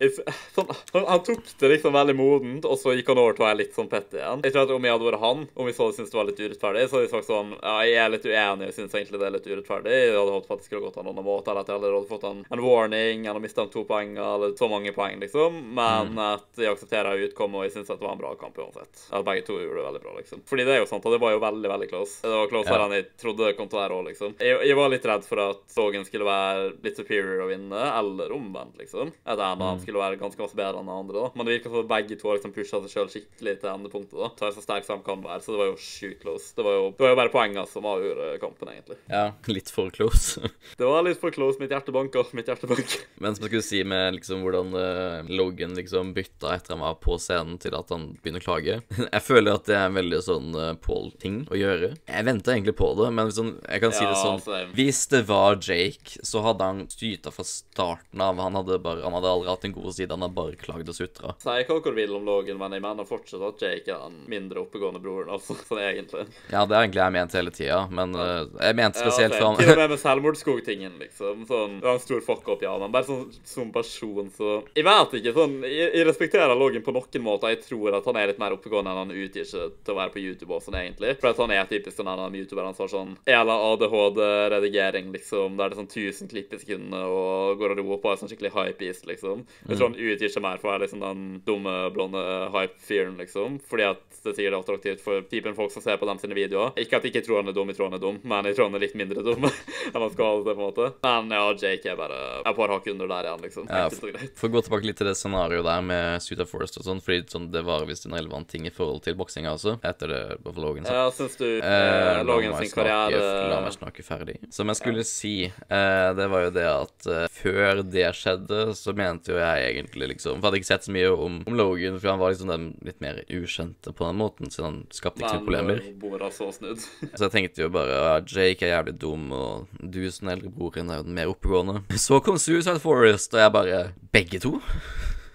[0.53, 3.59] Sånn, han, tok det liksom veldig modent, og så gikk han over til å være
[3.61, 4.41] litt sånn pett igjen.
[4.43, 6.27] Jeg tror at Om jeg hadde vært han, om vi så det syntes det var
[6.27, 9.21] litt urettferdig, så hadde jeg sagt sånn Ja, jeg er litt uenig, jeg syns egentlig
[9.21, 9.93] det er litt urettferdig.
[9.95, 12.27] Jeg hadde håpet at det skulle gått an noen måte, eller at jeg hadde fått
[12.27, 15.61] en, en warning, eller mista to poeng, eller så mange poeng, liksom.
[15.79, 19.07] Men at jeg aksepterer utkommet, og jeg syns det var en bra kamp uansett.
[19.13, 20.41] At begge to gjorde det veldig bra, liksom.
[20.49, 22.15] Fordi det er jo sant, og det var jo veldig, veldig close.
[22.23, 22.85] Det var closere Ja.
[22.87, 24.35] enn jeg trodde det kom til å være òg, liksom.
[24.39, 28.33] Jeg, jeg var litt redd for at Logan skulle være litt superior å vinne, eller
[28.35, 29.13] omvendt, liksom.
[29.25, 31.31] At en av dem skulle være ganske masse bedre enn den andre, da.
[31.35, 34.17] Men det virka som at begge to har liksom pusha seg sjøl skikkelig til endepunktet,
[34.19, 34.29] da.
[34.39, 35.41] Så er så sterk som kan være.
[35.45, 36.53] Så det var jo sjukt close.
[36.57, 38.97] Det var jo, det var jo bare poengene som avgjorde kampen, egentlig.
[39.11, 40.39] Ja, litt for close.
[40.79, 41.59] Det var litt for close.
[41.61, 42.23] Mitt hjerte banka.
[42.33, 42.99] Mitt hjerte banka.
[43.21, 46.95] Men som jeg skulle si med liksom hvordan uh, Logan liksom bytta etter han var
[47.03, 48.77] på scenen til at han begynner å klage
[49.13, 51.93] Jeg føler at det er en veldig sånn uh, Paul-ting å gjøre.
[52.09, 54.71] Jeg venta egentlig på det, men sånn, jeg kan si det sånn same.
[54.77, 58.41] Hvis det var Jake, så hadde han styta fra starten av.
[58.41, 60.97] Han hadde, bare, han hadde aldri hatt en god side, han hadde bare klagd og
[60.97, 61.35] sutra.
[61.43, 64.63] Si hva dere vil om Logan, men jeg mener fortsatt at Jake er den mindre
[64.65, 65.57] oppegående broren, altså.
[65.67, 66.25] Sånn egentlig.
[66.51, 69.61] Ja, det har egentlig jeg ment hele tida, men uh, jeg mente spesielt ja, for
[69.61, 71.45] Til og med med selvmordsskog-tingen, liksom.
[71.49, 75.15] Sånn, det var en stor fuck-up, ja, men bare sånn som person, så Jeg vet
[75.19, 77.53] ikke, sånn Jeg, jeg respekterer Logan på noen måter.
[77.53, 80.13] Jeg tror at han er litt mer oppegående enn han utgir seg til å være
[80.13, 81.15] på YouTube sånn egentlig.
[81.19, 85.77] For han er typisk sånn en youtuberne som har sånn Eller ADHD-redigering, liksom, der det
[85.77, 89.07] er sånn 1000 klipp i sekundet og går og roper og er sånn skikkelig hypeist,
[89.09, 89.43] liksom.
[89.67, 93.59] Jeg tror han utgir seg mer for å være liksom den dumme, blonde hype-fyren, liksom.
[93.69, 96.75] Fordi at det sikkert er attraktivt for typen folk som ser på dem sine videoer.
[96.79, 98.57] Ikke at jeg ikke tror han er dum, jeg tror han er dum, men jeg
[98.57, 99.47] tror han er litt mindre dum
[99.93, 100.89] enn han skal ha det, på en måte.
[101.03, 103.69] Men ja, Jake er bare et par hakk under der igjen, liksom.
[103.71, 104.21] Ja, for.
[104.37, 107.01] For å gå tilbake litt til det scenarioet der med Suit of Forest og sånn,
[107.03, 110.21] fordi sånn, det var visst en relevant ting i forhold til boksinga også, etter det
[110.43, 110.93] Buffalo Logan sa.
[110.93, 114.37] Ja, syns du Eh, eh, Logan sin snakke- La meg snakke ferdig.
[114.53, 118.93] Som jeg skulle si, eh, det var jo det at eh, før det skjedde, så
[118.95, 121.99] mente jo jeg egentlig liksom For jeg hadde ikke sett så mye om, om Logan,
[121.99, 125.37] for han var liksom den litt mer ukjente på den måten, siden han skapte ikke
[125.39, 125.81] så problemer.
[125.83, 126.79] Men bomra så snudd.
[127.17, 130.89] Så jeg tenkte jo bare ja, Jake er jævlig dum, og du som eldre broren
[130.89, 131.83] er jo den mer oppegående.
[131.97, 134.59] Så kom Suicide Forest, og jeg bare Begge to?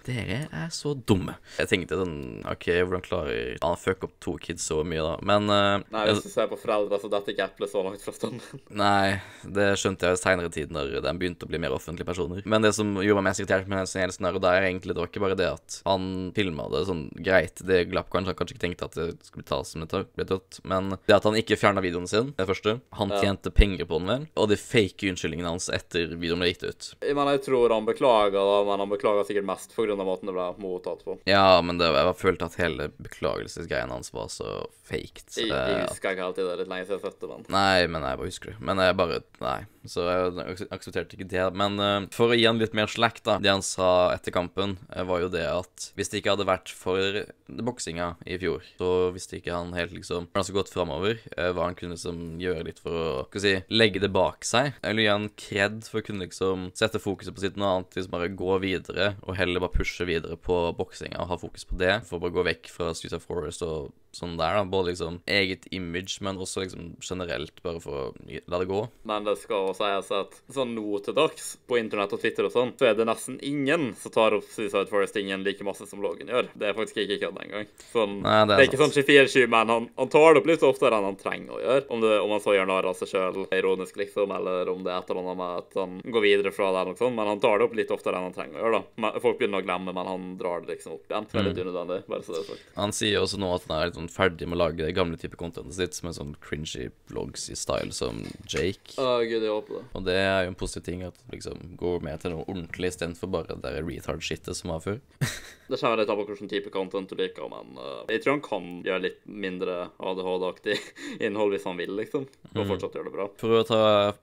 [0.09, 1.35] Dere er så dumme.
[1.59, 2.15] Jeg tenkte sånn
[2.49, 5.15] OK, hvordan klarer han å fucke opp to kids så mye, da?
[5.29, 8.15] Men uh, Nei, hvis du ser på foreldre, så detter ikke eplet så langt fra
[8.17, 8.63] stunden.
[8.83, 12.41] Nei, det skjønte jeg seinere i tid, når de begynte å bli mer offentlige personer.
[12.49, 15.11] Men det som gjorde meg mest irritert med hele scenarioet der, er egentlig det var
[15.13, 18.65] ikke bare det at han filma det sånn greit, det glapp kanskje, han kanskje ikke
[18.65, 21.59] tenkte at det skulle bli tatt som det ble tatt, men det at han ikke
[21.61, 22.79] fjerna videoen sin, det første.
[22.99, 23.21] Han Ja.
[23.25, 26.89] tjente penger på den vel, og de fake unnskyldningene hans etter videoen ble gitt ut.
[27.05, 30.09] Men jeg tror han beklager, da, men han beklager sikkert mest pga.
[30.09, 31.19] måten det ble mottatt på.
[31.29, 35.27] Ja, men det, jeg følte at hele beklagelsesgreiene hans var så faked.
[35.37, 37.45] Jeg, jeg husker ikke alltid det, litt lenge siden jeg man.
[37.47, 38.61] men Nei, men jeg bare husker det.
[38.71, 39.59] Men jeg bare Nei.
[39.89, 41.45] Så jeg aksepterte ikke det.
[41.57, 43.39] Men uh, for å gi han litt mer slack, da.
[43.43, 46.73] Det han sa etter kampen, eh, var jo det at hvis det ikke hadde vært
[46.75, 51.23] for boksinga i fjor, så visste ikke han helt liksom hvordan det skulle gått framover.
[51.33, 54.75] Uh, hva han kunne liksom gjøre litt for å skal si, legge det bak seg.
[54.83, 57.97] Eller gi han kred for å kunne liksom sette fokuset på sitt noe annet.
[57.97, 61.79] Liksom bare gå videre, og heller bare pushe videre på boksinga og ha fokus på
[61.81, 61.95] det.
[62.09, 64.65] For å bare gå vekk fra Streets of Forest og sånn der, da.
[64.69, 68.81] Både liksom eget image, men også liksom generelt, bare for å la det gå.
[69.09, 72.55] Men det skal også sies at sånn nå til dags, på internett og Twitter og
[72.55, 76.31] sånn, så er det nesten ingen som tar opp Suicide Forest-tingen like masse som Logan
[76.31, 76.51] gjør.
[76.59, 77.69] Det er faktisk ikke kødd engang.
[77.93, 80.51] Sånn, Nei, det det, er er ikke sånn 24-7, men han, han tar det opp
[80.51, 81.87] litt oftere enn han trenger å gjøre.
[81.89, 84.95] Om, det, om han så gjør narr av seg sjøl ironisk, liksom, eller om det
[84.95, 87.17] er et eller annet med at han går videre fra det, eller noe sånt.
[87.19, 89.13] Men han tar det opp litt oftere enn han trenger å gjøre, da.
[89.23, 91.29] Folk begynner å glemme, men han drar det liksom opp igjen.
[91.33, 91.63] Veldig mm.
[91.65, 92.69] unødvendig, bare så det er sagt.
[92.79, 95.19] Han sier også nå at han er litt sånn ferdig med å lage det gamle
[95.21, 98.97] type contentet sitt, med sånn cringy vlogs i style som Jake.
[98.97, 99.85] Oh, gud, jeg håper det.
[99.99, 103.33] Og det er jo en positiv ting, at liksom går med til noe ordentlig istedenfor
[103.33, 105.01] bare det der retard-shitet som var før.
[105.69, 108.45] Det kommer litt an på hvilken type content du liker, men uh, jeg tror han
[108.45, 110.79] kan gjøre litt mindre ADHD-aktig
[111.27, 112.25] innhold hvis han vil, liksom.
[112.55, 113.27] Og fortsatt gjøre det bra.
[113.37, 113.83] For å ta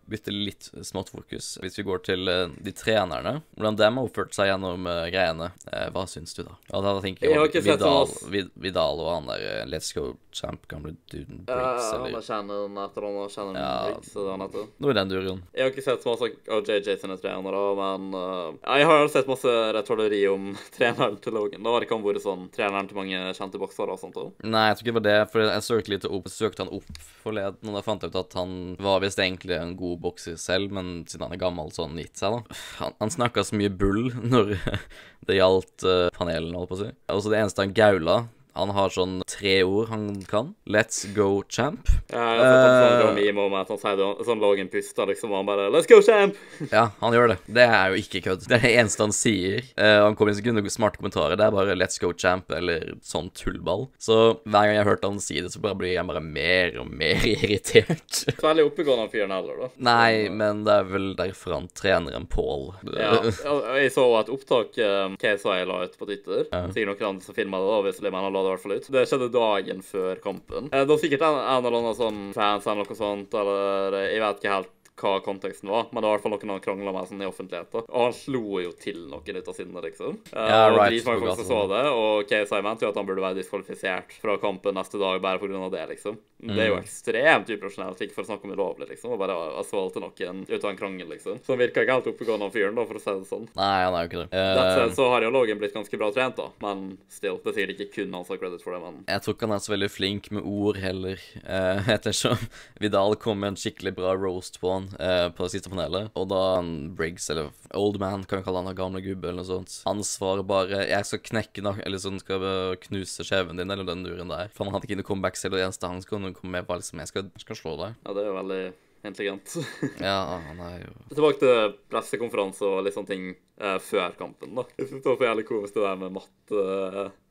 [0.09, 4.33] bytte litt smått fokus, hvis vi går til uh, de trenerne, hvordan de har oppført
[4.33, 5.51] seg gjennom uh, greiene,
[5.93, 6.55] hva syns du da?
[6.71, 9.69] Ja, da tenker Jeg har jeg ikke sett Vidal, sånn, Vidal og han der eh,
[9.73, 13.69] Let's Go Champ, gamle duden Briggs, Ja, han eller kjenner den etter han kjenner Ja.
[13.89, 14.67] Briggs, er det han heter.
[14.83, 15.41] noe i den duren.
[15.55, 19.27] Jeg har ikke sett så masse av JJ sine trenere, men uh, jeg har sett
[19.31, 21.63] masse retorleri om treneren til Logan.
[21.65, 24.33] Da var det ikke han vært sånn treneren til mange kjente boksere og sånt òg.
[24.45, 27.01] Nei, jeg tror ikke det var det, for jeg søkte litt opp, søkte han opp
[27.23, 30.71] forleden, og da fant jeg ut at han var visst egentlig en god bokser selv,
[30.75, 32.59] men siden han er gammel, så har han gitt seg, da.
[32.83, 34.55] Han, han snakka så mye bull når
[35.27, 36.91] det gjaldt uh, panelene, holdt på å si.
[37.09, 38.17] Altså, det eneste han gaula
[38.55, 40.53] han har sånn tre ord han kan.
[40.69, 41.89] Let's go, champ.
[42.09, 42.63] Jeg har sett
[42.95, 43.09] Eh.
[43.09, 45.87] uh, meme om at han sier det, sånn Logan puster, liksom, og han bare Let's
[45.89, 46.35] go, champ!
[46.71, 47.37] Ja, han gjør det.
[47.51, 48.45] Det er jo ikke kødd.
[48.47, 49.59] Det er det eneste han sier.
[49.77, 51.35] Uh, han kommer ikke med smarte kommentarer.
[51.39, 53.87] Det er bare 'let's go, champ' eller sånn tullball.
[53.99, 56.79] Så hver gang jeg har hørt han si det, så bare blir jeg bare mer
[56.79, 58.07] og mer irritert.
[58.23, 59.69] Så veldig oppegående fyren heller, da.
[59.77, 62.71] Nei, men det er vel derfor han trener en Paul.
[62.95, 66.45] Ja, ja, jeg så et opptak um, KSI la ut på Twitter.
[66.71, 68.89] Sikkert noen som filma det, obviously, men han la det i hvert fall ut.
[68.95, 70.69] Det skjedde dagen før kampen.
[70.71, 74.07] Eh, Det var sikkert en, en eller annen sånn fans eller noe sånt, eller eh,
[74.13, 76.63] jeg vet ikke helt hva konteksten var, men det var i hvert fall noen han
[76.63, 77.87] krangla med sånn i offentligheten.
[77.89, 80.19] Og han slo jo til noen ut av sinnet, liksom.
[80.31, 83.09] Uh, Ja, og right, dritmange folk som så det, og KSI mente jo at han
[83.09, 85.69] burde være diskvalifisert fra kampen neste dag bare pga.
[85.73, 86.19] det, liksom.
[86.45, 90.01] Det er jo ekstremt uprofesjonelt, ikke for å snakke om ulovlig, liksom, å bare asfalte
[90.03, 91.39] noen ut av en krangel, liksom.
[91.43, 93.47] Så han virka ikke helt oppegående, han fyren, da, for å si det sånn.
[93.57, 94.27] Nei, han er jo ikke det.
[94.31, 94.39] Uh...
[94.45, 96.49] Eh, said, så har jo Logan blitt ganske bra trent, da.
[96.63, 99.23] Men still, det er sikkert ikke kun han som har credit for det, men jeg
[99.25, 102.45] tror ikke han er så veldig flink med ord heller, uh, ettersom
[102.83, 106.11] Vidal kom med en skikkelig bra roast på han eh, på det siste panelet.
[106.15, 109.49] Og da han Briggs, eller Old Man, kan vi kalle han, gamle gubbe, eller noe
[109.49, 113.83] sånt, han svarer bare 'Jeg skal knekke nok, Eller sånn, skal knuse kjeven din', eller
[113.85, 114.49] den duren der.
[114.53, 116.77] For han hadde ikke noe comeback selv, og det eneste han skulle komme med, var
[116.79, 117.95] liksom 'Jeg skal, jeg skal slå deg'.
[118.05, 118.73] ja, det er jo veldig
[119.05, 119.55] intelligent.
[119.99, 124.65] Ja, han er jo Tilbake til pressekonferanse og litt sånne ting eh, før kampen, da.
[124.77, 126.17] Jeg synes det var jævlig komisk det der med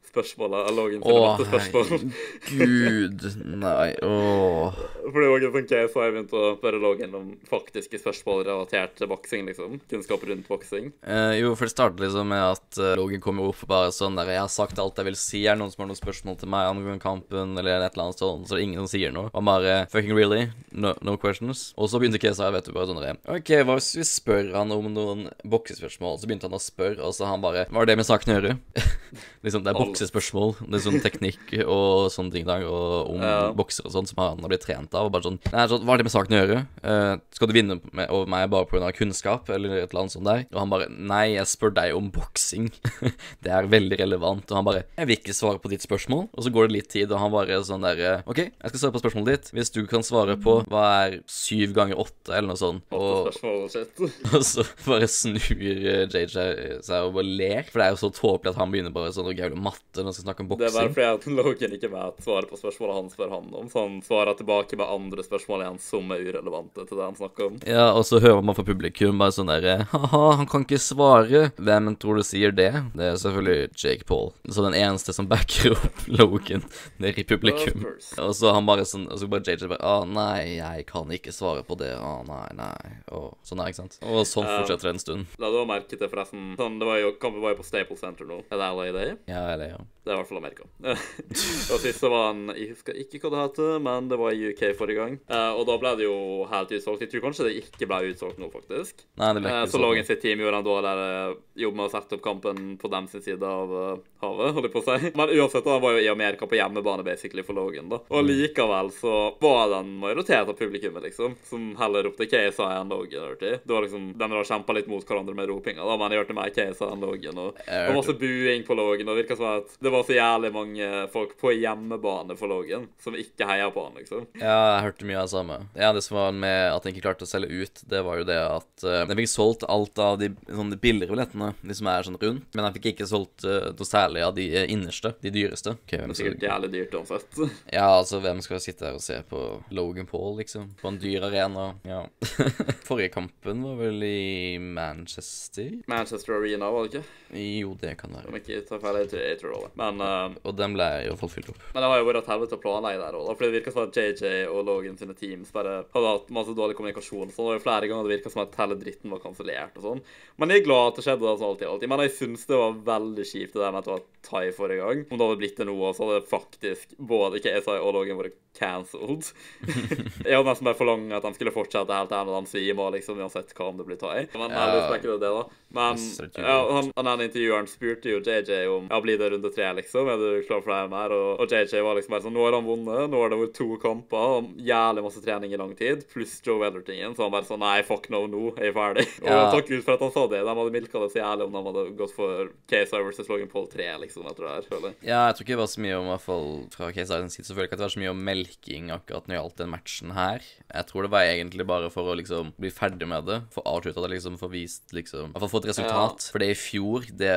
[0.04, 0.68] mattespørsmålet.
[0.68, 2.12] Uh, Logan til Å, mattespørsmål.
[2.58, 3.24] Gud,
[3.60, 4.78] nei, åh.
[5.04, 8.44] For det var ikke sånn case hvor jeg begynte å spørre Logan om faktiske spørsmål
[8.48, 9.78] relatert til boksing, liksom.
[9.90, 10.90] Kunnskap rundt boksing.
[11.02, 14.30] Eh, jo, for det startet liksom med at eh, Logan jo opp bare sånn der
[14.30, 15.44] 'Jeg har sagt alt jeg vil si.
[15.46, 18.20] Er det noen som har noen spørsmål til meg angående kampen?' Eller et eller annet
[18.20, 18.48] sånt.
[18.48, 19.30] Så det er ingen som sier noe.
[19.32, 20.50] Og bare 'Fucking really?
[20.72, 23.94] No, no questions?' Og så begynte KSI, vet du, bare sånn der 'OK, hva hvis
[23.96, 27.66] vi spør han om noen boksespørsmål?' Så begynte han å spørre, og så han bare
[27.66, 28.58] 'Hva har det med saken å gjøre?'
[29.44, 30.54] liksom, det er boksespørsmål.
[30.66, 33.52] Det er sånn teknikk og sånne ting der, og om Ja.
[33.52, 35.07] bokser og sånn, som han har blitt trent av.
[35.07, 36.66] Og bare sånn Nei, så, hva har det med saken å gjøre?
[36.83, 38.92] Uh, skal du vinne med, over meg bare pga.
[38.92, 40.46] kunnskap, eller et eller annet sånt der?
[40.52, 42.70] Og han bare Nei, jeg spør deg om boksing.
[43.44, 44.50] det er veldig relevant.
[44.50, 46.28] Og han bare Jeg vil ikke svare på ditt spørsmål.
[46.35, 48.80] Og så går det litt tid, og han bare sånn der eh, OK, jeg skal
[48.80, 49.52] svare på spørsmålet ditt.
[49.54, 52.85] Hvis du kan svare på hva er syv ganger åtte, eller noe sånt.
[52.94, 53.30] Og,
[54.35, 57.62] og så bare snur eh, JJ seg og bare ler.
[57.70, 60.05] For det er jo så tåpelig at han begynner bare sånn å gaule matte når
[60.05, 63.11] han skal snakke om Det er bare fordi Logan ikke vet svaret på spørsmålet han
[63.12, 63.68] spør han om.
[63.70, 67.47] Så han svarer tilbake med andre spørsmål igjen som er urelevante til det han snakker
[67.47, 67.59] om.
[67.68, 71.44] Ja, og så hører man fra publikum bare sånn derre Ha-ha, han kan ikke svare.
[71.59, 72.73] Hvem tror du sier det?
[72.94, 74.33] Det er selvfølgelig Jake Paul.
[74.49, 76.64] Så den eneste som backer opp Logan
[76.99, 77.87] nede i publikum.
[78.18, 81.35] Og så han bare sånn Og så bare JJ bare Å nei, jeg kan ikke
[81.35, 81.92] svare på det.
[81.99, 82.94] Å nei, nei.
[83.14, 83.99] Og sånn er, ikke sant?
[84.03, 85.38] Og sånn fortsetter det en stund.
[85.42, 88.27] La du merke til forresten sånn, det var jo, Kampen var jo på Staples Center
[88.29, 88.40] nå.
[88.51, 89.14] Er det LA Day?
[89.31, 89.82] Ja, eller ja.
[90.04, 90.66] Det er i hvert fall Amerika.
[91.72, 94.50] og sist så var han Jeg husker ikke hva det heter, men det var i
[94.50, 95.14] UK forrige gang.
[95.30, 96.18] Uh, og da ble det jo
[96.50, 97.06] helt utsolgt.
[97.06, 99.06] Jeg tror kanskje det ikke ble utsolgt nå, faktisk.
[99.20, 99.80] Nei, det ble ikke uh, så.
[99.80, 103.08] Logan sitt team gjorde han da, der jobb med å sette opp kampen på dem
[103.10, 105.12] sin side av eh, havet, holdt jeg på å si.
[105.18, 108.00] Men uansett, han var jo i Amerika på hjemmebane basically for Logan, da.
[108.14, 112.92] Og likevel så var det en majoritet av publikummet, liksom, som heller ropte KSI enn
[112.92, 113.64] Logan hørte tid.
[113.64, 116.38] Det var liksom, De har kjempa litt mot hverandre med ropinga, da, men jeg hørte
[116.38, 117.40] mer KSI enn Logan.
[117.44, 120.52] Og var masse buing på Logan, og det virka som at det var så jævlig
[120.54, 124.26] mange folk på hjemmebane for Logan som ikke heia på han, liksom.
[124.40, 125.58] Ja, jeg hørte mye av det samme.
[125.74, 128.28] Ja, Det som var med at jeg ikke klarte å selge ut, det var jo
[128.28, 131.90] det at uh, Jeg fikk solgt alt av de, sånn, de billigere billettene, de som
[131.90, 135.14] er sånn rundt, men jeg fikk ikke solgt uh, noe særlig av de eh, innerste,
[135.20, 135.74] de dyreste.
[135.85, 137.40] Okay, hvem Det er skal sikkert jævlig dyrt uansett.
[137.74, 139.40] Ja, altså, hvem skal sitte her og se på
[139.74, 140.70] Logan Paul, liksom?
[140.81, 141.66] På en dyr arena?
[141.88, 142.05] Ja.
[142.88, 145.70] Forrige kampen var vel i Manchester?
[145.90, 147.20] Manchester Arena, var det ikke?
[147.40, 148.31] Jo, det kan være.
[148.31, 149.79] Om ikke tar feil, jeg tror, jeg tror det var det.
[149.83, 150.38] Men, uh...
[150.44, 151.62] Og den ble i hvert fall fylt opp.
[151.72, 153.88] men det har jo vært et helvete å planlegge der òg, for det virker som
[153.88, 157.33] at JJ og Logan sine teams bare hadde hatt masse dårlig kommunikasjon.
[157.33, 159.88] Så det var jo flere ganger det virka som at hele dritten var kansellert og
[159.88, 160.05] sånn.
[160.40, 161.68] Men jeg er glad at det skjedde sånn alltid.
[161.70, 161.92] alltid.
[161.92, 165.04] Men jeg syns det var veldig kjipt det der med at Thai forrige gang.
[165.08, 169.30] Om det hadde blitt det nå, så hadde faktisk både KSI og Logan vært cancelled.
[170.24, 173.54] jeg hadde nesten bare forlangt at de skulle fortsette helt til de svimer, liksom, uansett
[173.56, 174.66] hva om det blir tatt Men Ja.
[174.88, 175.44] ble ikke det da.
[175.74, 175.98] Men
[176.38, 180.06] ja, han, han intervjueren spurte jo JJ om ja, blir det runde tre, liksom.
[180.12, 181.14] Er du klar for det her mer?
[181.14, 183.08] Og, og JJ var liksom bare sånn Nå har han vunnet.
[183.10, 184.36] Nå har det vært to kamper.
[184.38, 186.04] og Jævlig masse trening i lang tid.
[186.12, 187.16] Pluss Joe Weller-tingen.
[187.16, 189.06] Så han bare sånn Nei, fuck no, nå er jeg ferdig.
[189.24, 189.38] Ja.
[189.48, 190.42] Og takk Gud for at han sa det.
[190.44, 193.66] De hadde milka det så jævlig om de hadde gått for KSI versus Logan Paul
[193.72, 194.96] 3, liksom, etter det her, føler jeg.
[195.08, 197.32] Ja, jeg tror ikke det var så mye om, i hvert fall fra KSI sin
[197.32, 199.38] side, så føler jeg ikke at det var så mye om melking akkurat når det
[199.38, 200.44] gjaldt den matchen her.
[200.68, 204.04] Jeg tror det var egentlig bare for å liksom bli ferdig med det, få avslutta
[204.04, 206.28] det, liksom, få vist, liksom Iallfall få et resultat.
[206.33, 207.33] For det i fjor, det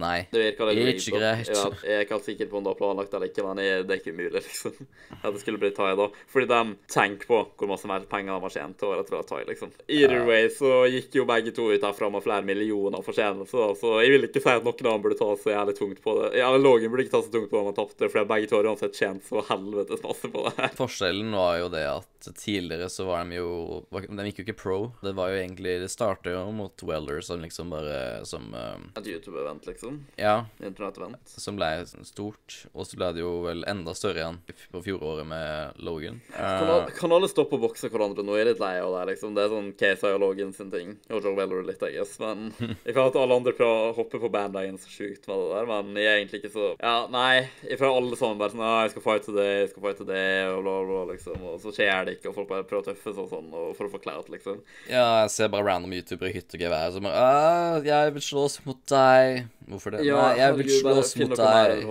[0.00, 0.26] Nei.
[0.32, 1.50] Det litt Det er ikke greit.
[1.52, 3.86] Ja, jeg er ikke helt sikker på om det var planlagt eller ikke, men jeg,
[3.86, 4.88] det er ikke umulig, liksom.
[5.20, 6.08] At det skulle bli Thai da.
[6.32, 6.60] Fordi de
[6.92, 9.74] tenker på hvor masse mer penger de har tjent over at det var Thai, liksom.
[9.88, 13.94] Either way så gikk jo begge to ut herfra med flere millioner fortjeneste, da, så
[14.02, 16.32] jeg vil ikke si at noen av dem burde ta så jævlig tungt på det.
[16.40, 18.58] Ja, Logan burde ikke ta så tungt på det om han tapte, for begge to
[18.58, 20.51] har uansett tjent så helvetes masse på det.
[20.80, 24.76] Forskjellen var jo det at tidligere så var de jo De gikk jo ikke pro.
[25.02, 29.08] Det var jo egentlig Det starta jo mot Weller som liksom bare Som um, Et
[29.10, 29.96] YouTube-event, liksom.
[30.20, 31.18] Ja, Internett-event.
[31.26, 31.70] som ble
[32.06, 32.60] stort.
[32.76, 34.38] Og så ble det jo vel enda større igjen
[34.70, 36.20] på fjoråret med Logan.
[36.36, 38.36] Kan, Eh, kan alle stoppe å bokse hverandre nå?
[38.38, 39.02] Jeg er litt lei av det.
[39.12, 39.34] liksom.
[39.34, 40.94] Det er sånn KSI og Logan sin ting.
[41.10, 42.14] Og Joe Weller litt, jeg guess.
[42.22, 42.52] Men
[42.86, 45.66] jeg føler at alle andre prøver å hoppe på bandagen så sjukt med det der.
[45.72, 47.48] Men jeg er egentlig ikke så Ja, nei.
[47.66, 50.22] Jeg føler alle sammen bare sånn Ja, Jeg skal fighte det, jeg skal fighte det,
[50.50, 51.42] og bla, bla, liksom.
[51.48, 53.72] Og så skjer det ikke, og folk bare prøver å tøffe seg og sånn og
[53.78, 54.60] for å få clout, liksom.
[54.90, 58.26] Ja, jeg ser bare random youtubere i hytt og gevær som bare «Ah, 'Jeg vil
[58.28, 60.02] slåss mot deg.' Hvorfor det?
[60.04, 61.84] Nei, jeg vil slåss mot deg.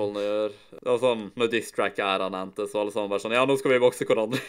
[0.72, 3.80] Det var sånn når distrack-æraen endte, så alle sammen bare sånn Ja, nå skal vi
[3.84, 4.42] bokse hverandre.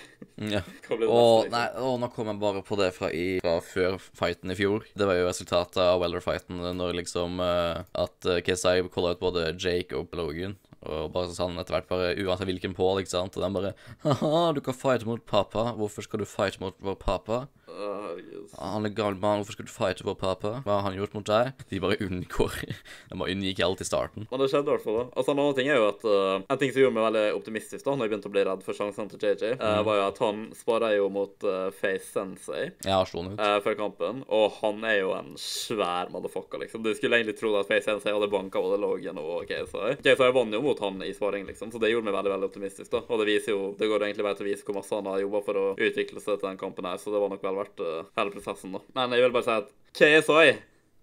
[0.42, 0.62] Ja.
[0.86, 1.52] Hva Å, liksom?
[1.54, 4.86] nei, å, nå kom jeg bare på det fra, i, fra før fighten i fjor.
[4.98, 9.52] Det var jo resultatet av Weller-fighten når liksom uh, at uh, KSI calla ut både
[9.54, 10.58] Jake og Logan.
[10.82, 13.36] Og bare sa han etter hvert bare uansett hvilken pål, ikke sant.
[13.38, 15.70] Og den bare Haha, du kan fighte mot pappa.
[15.78, 17.44] Hvorfor skal du fighte mot vår pappa?
[17.72, 18.52] Herregud.
[18.58, 20.52] Han er gammel mann, hvorfor skal du fighte vår pappa?
[20.66, 21.52] Hva har han gjort mot deg?
[21.70, 22.56] De bare unngår.
[23.12, 24.26] De bare unngikk alt i starten.
[24.30, 24.98] Men det skjedde i hvert fall.
[25.00, 25.04] da.
[25.16, 27.84] Altså, En annen ting er jo at uh, En ting som gjorde meg veldig optimistisk
[27.86, 29.84] da når jeg begynte å bli redd for sjansen til JJ, uh, Mm.
[29.86, 33.64] var jo at han spara jo mot uh, Face Sensei slått han ut.
[33.64, 36.82] før kampen, og han er jo en svær motherfucker, liksom.
[36.84, 39.96] Du skulle egentlig tro at Face Sensei hadde banka både Logan og KSI.
[40.04, 42.90] KSI vant jo mot han i sparing, liksom, så det gjorde meg veldig veldig optimistisk.
[42.92, 43.02] da.
[43.08, 45.22] Og det viser jo, det går egentlig bare til å vise hvor masse han har
[45.24, 47.80] jobba for å utvikle seg til den kampen her, så det var nok vel verdt
[47.86, 48.82] uh, hele prosessen, da.
[48.98, 50.52] Men jeg vil bare si at KSI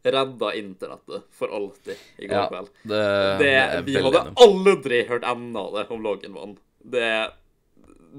[0.10, 2.70] redda internettet for alltid i går Ja, kveld.
[2.88, 3.02] det,
[3.42, 4.38] Det, det vi hadde enig.
[4.46, 6.62] aldri hørt enden av det om Logan vant.
[6.80, 7.10] Det,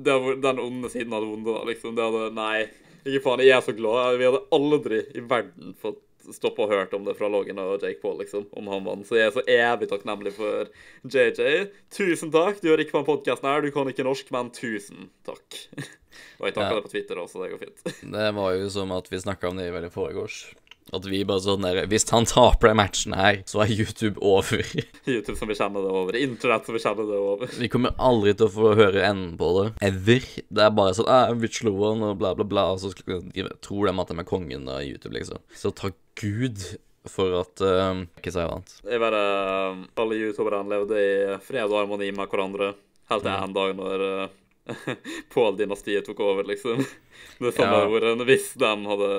[0.05, 1.95] det den onde siden onde, da, liksom.
[1.97, 2.67] Det hadde Nei,
[3.09, 3.41] ikke faen.
[3.47, 4.19] Jeg er så glad.
[4.21, 6.03] Vi hadde aldri i verden fått
[6.35, 9.07] stoppa og hørt om det fra Logan og Jake Paul, liksom, om han vant.
[9.09, 10.69] Så jeg er så evig takknemlig for
[11.05, 11.69] JJ.
[11.95, 12.61] Tusen takk.
[12.63, 15.61] Du hører ikke på denne podkasten her, du kan ikke norsk, men tusen takk.
[16.41, 16.79] Og jeg takker Ja.
[16.81, 17.83] deg på Twitter også, det går fint.
[18.13, 20.41] Det var jo som at vi snakka om det i veldig foregårs.
[20.91, 24.65] At vi bare sånn der Hvis han taper den matchen her, så er YouTube over.
[25.07, 26.19] YouTube som vi kjenner det over.
[26.19, 27.55] Internett som vi kjenner det over.
[27.61, 29.67] Vi kommer aldri til å få høre enden på det.
[29.87, 30.27] Ever.
[30.51, 32.69] Det er bare sånn ah, Vi slo han, og bla, bla, bla.
[32.75, 35.43] Og så tror de at de er kongen av YouTube, liksom.
[35.55, 36.59] Så takk Gud
[37.09, 38.77] for at uh, Ikke si annet.
[38.85, 39.23] Jeg bare
[40.03, 42.75] Alle youtuberne levde i fred og harmoni med hverandre
[43.11, 44.37] helt til en dag når uh,
[45.35, 46.83] Paul-dynastiet tok over, liksom.
[47.41, 47.87] Det samme Ja.
[47.89, 49.11] ordet hvis de hadde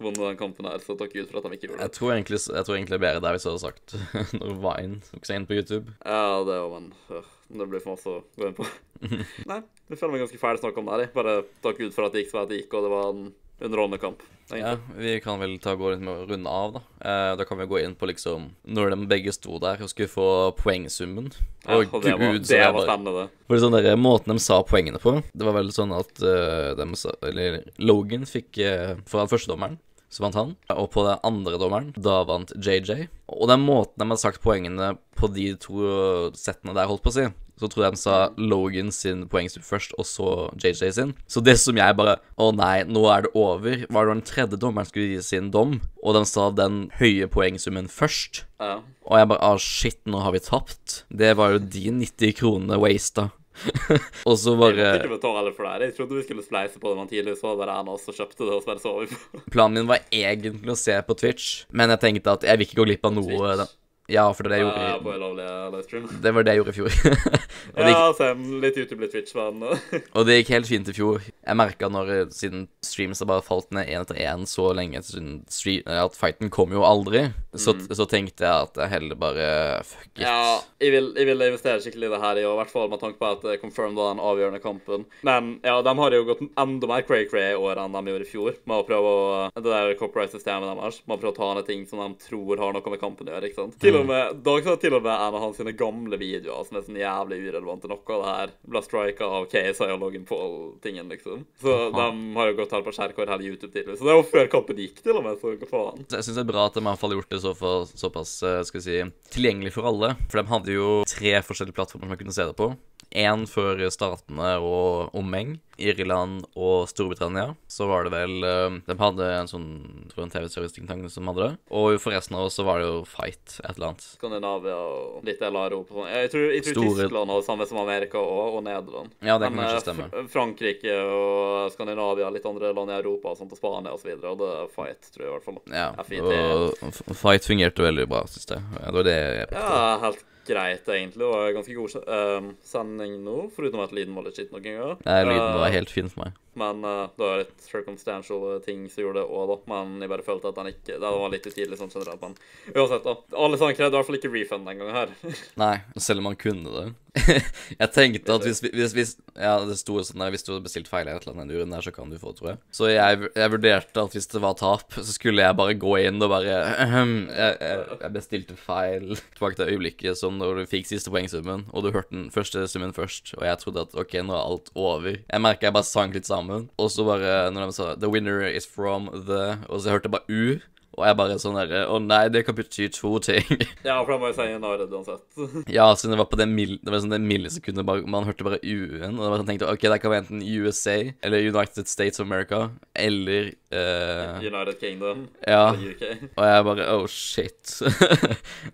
[0.00, 1.96] vunnet den kampen her, så takk Gud for at de ikke gjorde Jeg det.
[1.96, 3.96] tror egentlig, jeg tror egentlig det bedre der hvis du hadde sagt
[4.40, 5.94] når Vine tok seg inn på YouTube.
[6.04, 7.24] Ja, det òg, men øh,
[7.56, 8.66] det blir for masse å gå inn på.
[9.50, 11.04] Nei, jeg føler meg ganske feil å snakke om det her.
[11.06, 11.14] jeg.
[11.16, 13.26] Bare takk Gud for at det gikk som det gikk, og det var en
[13.60, 14.22] underholdende kamp.
[14.54, 16.82] Ja, vi kan vel ta gå litt med å runde av, da.
[17.00, 20.12] Eh, da kan vi gå inn på liksom Når de begge sto der og skulle
[20.12, 21.32] få poengsummen.
[21.64, 23.24] Ja, Og det gud, var, det var spennende, det.
[23.48, 26.86] For sånn der, Måten de sa poengene på Det var vel sånn at uh, de
[27.00, 29.80] sa, eller, Logan fikk uh, foran førstedommeren,
[30.14, 30.54] så vant han.
[30.76, 33.08] Og på den andre dommeren, da vant JJ.
[33.34, 37.16] Og den måten de har sagt poengene på de to settene der, holdt på å
[37.18, 41.14] si, så tror jeg de sa Logan sin poengsum først, og så JJ sin.
[41.30, 43.86] Så det som jeg bare Å nei, nå er det over.
[43.88, 47.88] Var det den tredje dommeren skulle gi sin dom, og de sa den høye poengsummen
[47.92, 48.44] først.
[48.60, 48.82] Ja.
[49.06, 51.02] Og jeg bare ah, shit, nå har vi tapt.
[51.08, 53.30] Det var jo de 90 kronene wasta.
[54.28, 55.88] og så bare Jeg ikke betale for det.
[55.88, 58.42] Jeg trodde vi skulle spleise på det, men tidligere så var det oss som kjøpte
[58.42, 59.42] det, og så bare så vi på.
[59.54, 62.80] Planen min var egentlig å se på Twitch, men jeg tenkte at jeg vil ikke
[62.82, 63.76] gå glipp av noe Twitch?
[64.08, 66.06] Ja, for det, Ja, gjorde, livestream.
[66.22, 66.92] det var det jeg gjorde i fjor.
[67.76, 69.64] det gikk, Ja, Sam, litt YouTube, litt Twitch, men
[70.16, 71.24] og det gikk helt fint i fjor.
[71.26, 75.02] Jeg merka når eh, siden streams har bare falt ned én etter én så lenge
[75.06, 77.26] siden stream, at fighten kom jo aldri,
[77.58, 79.48] så, så tenkte jeg at jeg heller bare
[79.86, 80.22] fuck it.
[80.22, 80.24] Mm.
[80.26, 80.38] ja,
[80.84, 83.30] jeg vil, jeg vil investere skikkelig i det her, i hvert fall med tanke på
[83.32, 85.06] at det confirmed var den avgjørende kampen.
[85.26, 88.30] Men ja, de har jo gått enda mer cray-cray i år enn de gjorde i
[88.30, 89.24] fjor, med å prøve å
[89.56, 92.76] Det der copyright-systemet deres, med å prøve å ta ned ting som de tror har
[92.76, 93.78] noe med kampen å gjøre, ikke sant.
[93.82, 96.78] Til og med, Dag sa til og med en av hans sine gamle videoer som
[96.78, 101.10] er sånn jævlig urelevante, noe av det her ble strika av KSI og Logan Paul-tingen,
[101.12, 101.44] liksom.
[101.62, 103.98] Så de har jo gått her på skjærkår hele YouTube tidligere.
[103.98, 106.04] Så det var før kampen gikk, til og med, så hva faen.
[106.06, 107.88] Jeg syns det er bra at de i hvert fall har gjort det så for,
[108.04, 108.98] såpass eh, skal vi si,
[109.36, 110.14] tilgjengelig for alle.
[110.26, 112.72] For de hadde jo tre forskjellige plattformer som man kunne se det på.
[113.16, 115.56] Én for statene og omheng.
[115.76, 117.54] Irland og Storbritannia.
[117.68, 119.66] Så var det vel eh, De hadde en sånn
[120.08, 121.58] tror en TV-service-ting som hadde det.
[121.68, 124.06] Og for resten av oss så var det jo Fight, et eller annet.
[124.16, 125.82] Skandinavia og litt LRO.
[126.08, 129.12] Jeg tror, jeg tror Store- Tyskland har det samme som Amerika og, og Nederland.
[129.20, 130.24] Ja, det kan Men, kanskje eh, stemme.
[130.32, 135.24] Frankrike og Skandinavia, litt andre land i Europa og på Spania det er fight, tror
[135.24, 135.60] jeg i hvert fall.
[135.72, 136.24] Ja, FIT.
[136.24, 138.64] og Fight fungerte veldig bra, syns jeg.
[138.80, 141.20] Det var det jeg Ja, helt greit, egentlig.
[141.22, 144.96] Det var ganske god eh, sending nå, foruten at lyden var litt skitt noen ganger.
[145.06, 146.36] Nei, Lyden var Eh, helt fin for meg.
[146.56, 149.56] Men uh, det var litt circumstantial eh, ting som gjorde det òg, da.
[149.72, 152.22] Men jeg bare følte at den ikke Det var litt utydelig sånn generelt.
[152.22, 152.36] Men
[152.72, 153.16] uansett, da.
[153.36, 155.12] Alle sammen krevde i hvert fall ikke refund den gangen her.
[155.64, 156.86] Nei, selv om han kunne det.
[157.80, 160.90] jeg tenkte at hvis, hvis, hvis Ja, det sto sånn der Hvis du hadde bestilt
[160.90, 162.60] feil i et eller annet den der, så kan du få tror jeg.
[162.76, 166.20] Så jeg, jeg vurderte at hvis det var tap, så skulle jeg bare gå inn
[166.22, 169.16] og bare «Ahem, jeg, jeg, jeg bestilte feil.
[169.36, 172.94] Tilbake til øyeblikket som når du fikk siste poengsummen, og du hørte den første summen
[172.96, 175.16] først, og jeg trodde at OK, nå er alt over.
[175.16, 176.45] Jeg merka jeg bare sank litt sammen,
[176.78, 180.14] og så bare når de sa 'The winner is from the' Og så hørte jeg
[180.16, 180.58] bare U.
[180.96, 183.44] Og jeg bare sånn derre Å nei, det kan bety to ting.
[183.86, 185.24] ja, for da må jeg si en United uansett.
[185.76, 188.46] Ja, siden det var på det, mil det var sånn det millisekundet bare, Man hørte
[188.46, 192.20] bare UN, og var sånn tenkte ok, det kan være enten USA eller United States
[192.20, 195.26] of America eller uh, United Kingdom.
[195.46, 195.68] Ja.
[196.38, 197.76] Og jeg bare oh shit.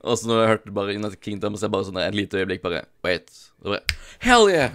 [0.03, 2.63] og så når jeg hørte bare United Kingdom, så jeg bare sånn et lite øyeblikk
[2.65, 3.31] bare wait.
[3.63, 4.75] Og bare hell yeah!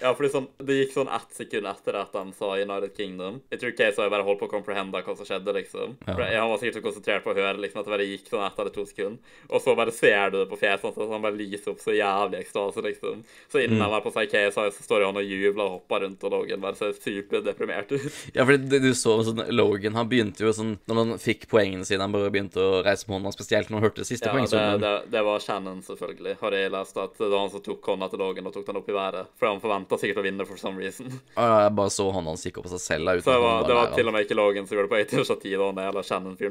[0.00, 3.40] Ja, fordi sånn, Det gikk sånn ett sekund etter at de sa United Kingdom.
[3.52, 5.96] Jeg tror jeg bare holdt på å comprehende hva som skjedde, liksom.
[6.04, 8.30] For jeg- Han var sikkert så konsentrert på å høre liksom, at det bare gikk
[8.30, 9.34] sånn ett eller to sekunder.
[9.50, 11.94] Og så bare ser du det på fjeset hans, at han bare lyser opp så
[11.94, 13.22] jævlig ekstase, liksom.
[13.52, 16.24] Så innen han er på seg Casey, så står han og jubler og hopper rundt,
[16.26, 18.06] og Logan bare ser superdeprimert ut.
[18.36, 22.02] ja, for du så sånn Logan, han begynte jo sånn Når han fikk poengene sine,
[22.04, 24.38] han bare begynte å reise med hånda, spesielt når han hørte det siste Ja, det,
[24.40, 24.82] poengsummen.
[24.82, 26.96] det, det var Shannon, selvfølgelig, har jeg lest.
[27.00, 29.30] At det var han som tok hånda til Logan og tok den opp i været.
[29.38, 31.10] For han forventa sikkert å vinne for some reason.
[31.36, 33.08] Ja, jeg bare så hånda hans gikk opp av seg selv.
[33.10, 34.98] da, Så det var, det var til og med ikke Logan som gjorde det på
[35.00, 35.52] eget initiativ.
[35.52, 36.02] Det var den jævla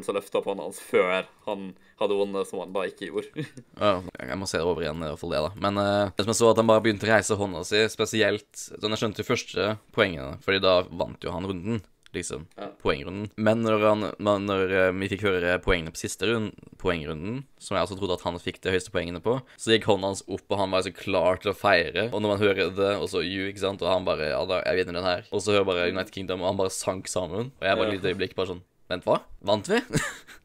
[0.05, 3.45] Shannon-fyren som løfta på hånda hans før han hadde vunnet, som han da ikke gjorde.
[3.81, 5.51] Ja, jeg må se det over igjen, i hvert fall det, da.
[5.59, 8.47] Men uh, det som jeg så, at han bare begynte å reise hånda si, spesielt
[8.55, 11.83] sånn Jeg skjønte jo første poengene, Fordi da vant jo han runden.
[12.15, 12.45] Liksom.
[12.55, 12.69] Ja.
[12.79, 13.25] Poengrunden.
[13.35, 14.05] Men når, han,
[14.47, 18.23] når eh, vi fikk høre poengene på siste rund, poengrunden, som jeg også trodde at
[18.23, 20.93] han fikk de høyeste poengene på, så gikk hånda hans opp, og han var så
[20.95, 22.05] klar til å feire.
[22.13, 24.61] Og når man hører det, og så you, ikke sant, og han bare Ja, da,
[24.63, 25.27] jeg vinner den her.
[25.35, 27.51] Og så hører bare United Kingdom, og han bare sank sammen.
[27.59, 27.91] Og jeg bare Ja.
[27.91, 29.21] et lite øyeblikk bare sånn Vent, hva?
[29.45, 29.81] Vant vi?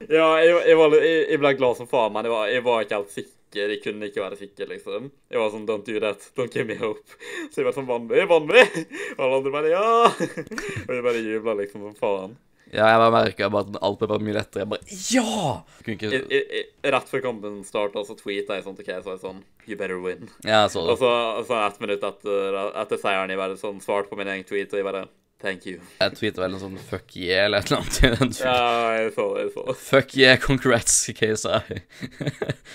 [0.09, 2.97] Ja, jeg, jeg, var, jeg, jeg ble glad som faen, men var, jeg var ikke
[3.03, 3.37] helt sikker.
[3.53, 5.11] Jeg kunne ikke være sikker, liksom.
[5.29, 6.25] Jeg var sånn Don't do that.
[6.39, 7.19] Don't give me hope.
[7.53, 8.23] Så jeg var sånn Vant vi?
[8.31, 8.63] Vant vi?
[9.19, 9.91] Og alle andre bare Ja!
[10.87, 12.39] Og jeg bare jubla liksom som faen.
[12.71, 14.65] Ja, jeg bare merka at alt ble bare mye lettere.
[14.65, 15.47] Jeg bare Ja!
[15.85, 16.65] Ikke I, I,
[16.97, 20.01] rett før kampen starta, så tweeta jeg sånn til Kay, så jeg sånn You better
[20.01, 20.31] win.
[20.47, 21.01] Ja, jeg så Og det.
[21.03, 21.15] så,
[21.51, 24.81] så ett minutt etter, etter seieren, jeg bare sånn svarte på min egen tweet, og
[24.81, 25.09] jeg bare
[25.41, 25.81] Thank you.
[25.97, 27.81] Jeg tweeta vel en sånn fuck yeah eller et eller
[28.21, 28.41] annet.
[28.45, 28.57] Ja,
[28.99, 29.45] jeg får det.
[29.47, 29.77] jeg får det.
[29.87, 31.81] Fuck yeah, congrats, KSI.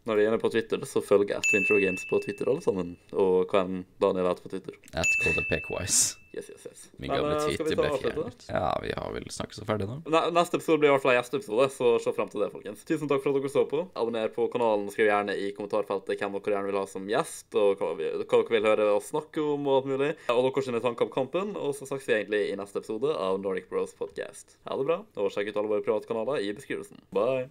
[0.10, 2.96] Når vi er på Twitter, så følger jeg Twinter Games på Twitter, alle sammen.
[3.14, 4.80] Og hva enn Daniel heter på Twitter.
[4.98, 6.18] At KDP-wise.
[6.36, 6.80] Yes, yes, yes.
[6.98, 8.46] Min Men, gamle eh, Twitter ble fjernet.
[8.50, 10.02] Ja, vi har vel snakket så ferdig nå.
[10.36, 12.84] Neste episode blir i hvert fall gjesteepisode, så se frem til det, folkens.
[12.90, 13.86] Tusen takk for at dere så på.
[13.96, 14.90] Abonner på kanalen.
[14.92, 18.28] Skriv gjerne i kommentarfeltet hvem dere gjerne vil ha som gjest, og hva, vi, hva
[18.42, 20.12] dere vil høre oss snakke om, og alt mulig.
[20.36, 21.56] Og deres sine tanker om kampen.
[21.56, 24.58] Og så snakkes vi egentlig i neste episode av Nordic Bros Podcast.
[24.68, 27.00] Ha det bra, og sjekk ut alle våre private kanaler i beskrivelsen.
[27.16, 27.48] Bye.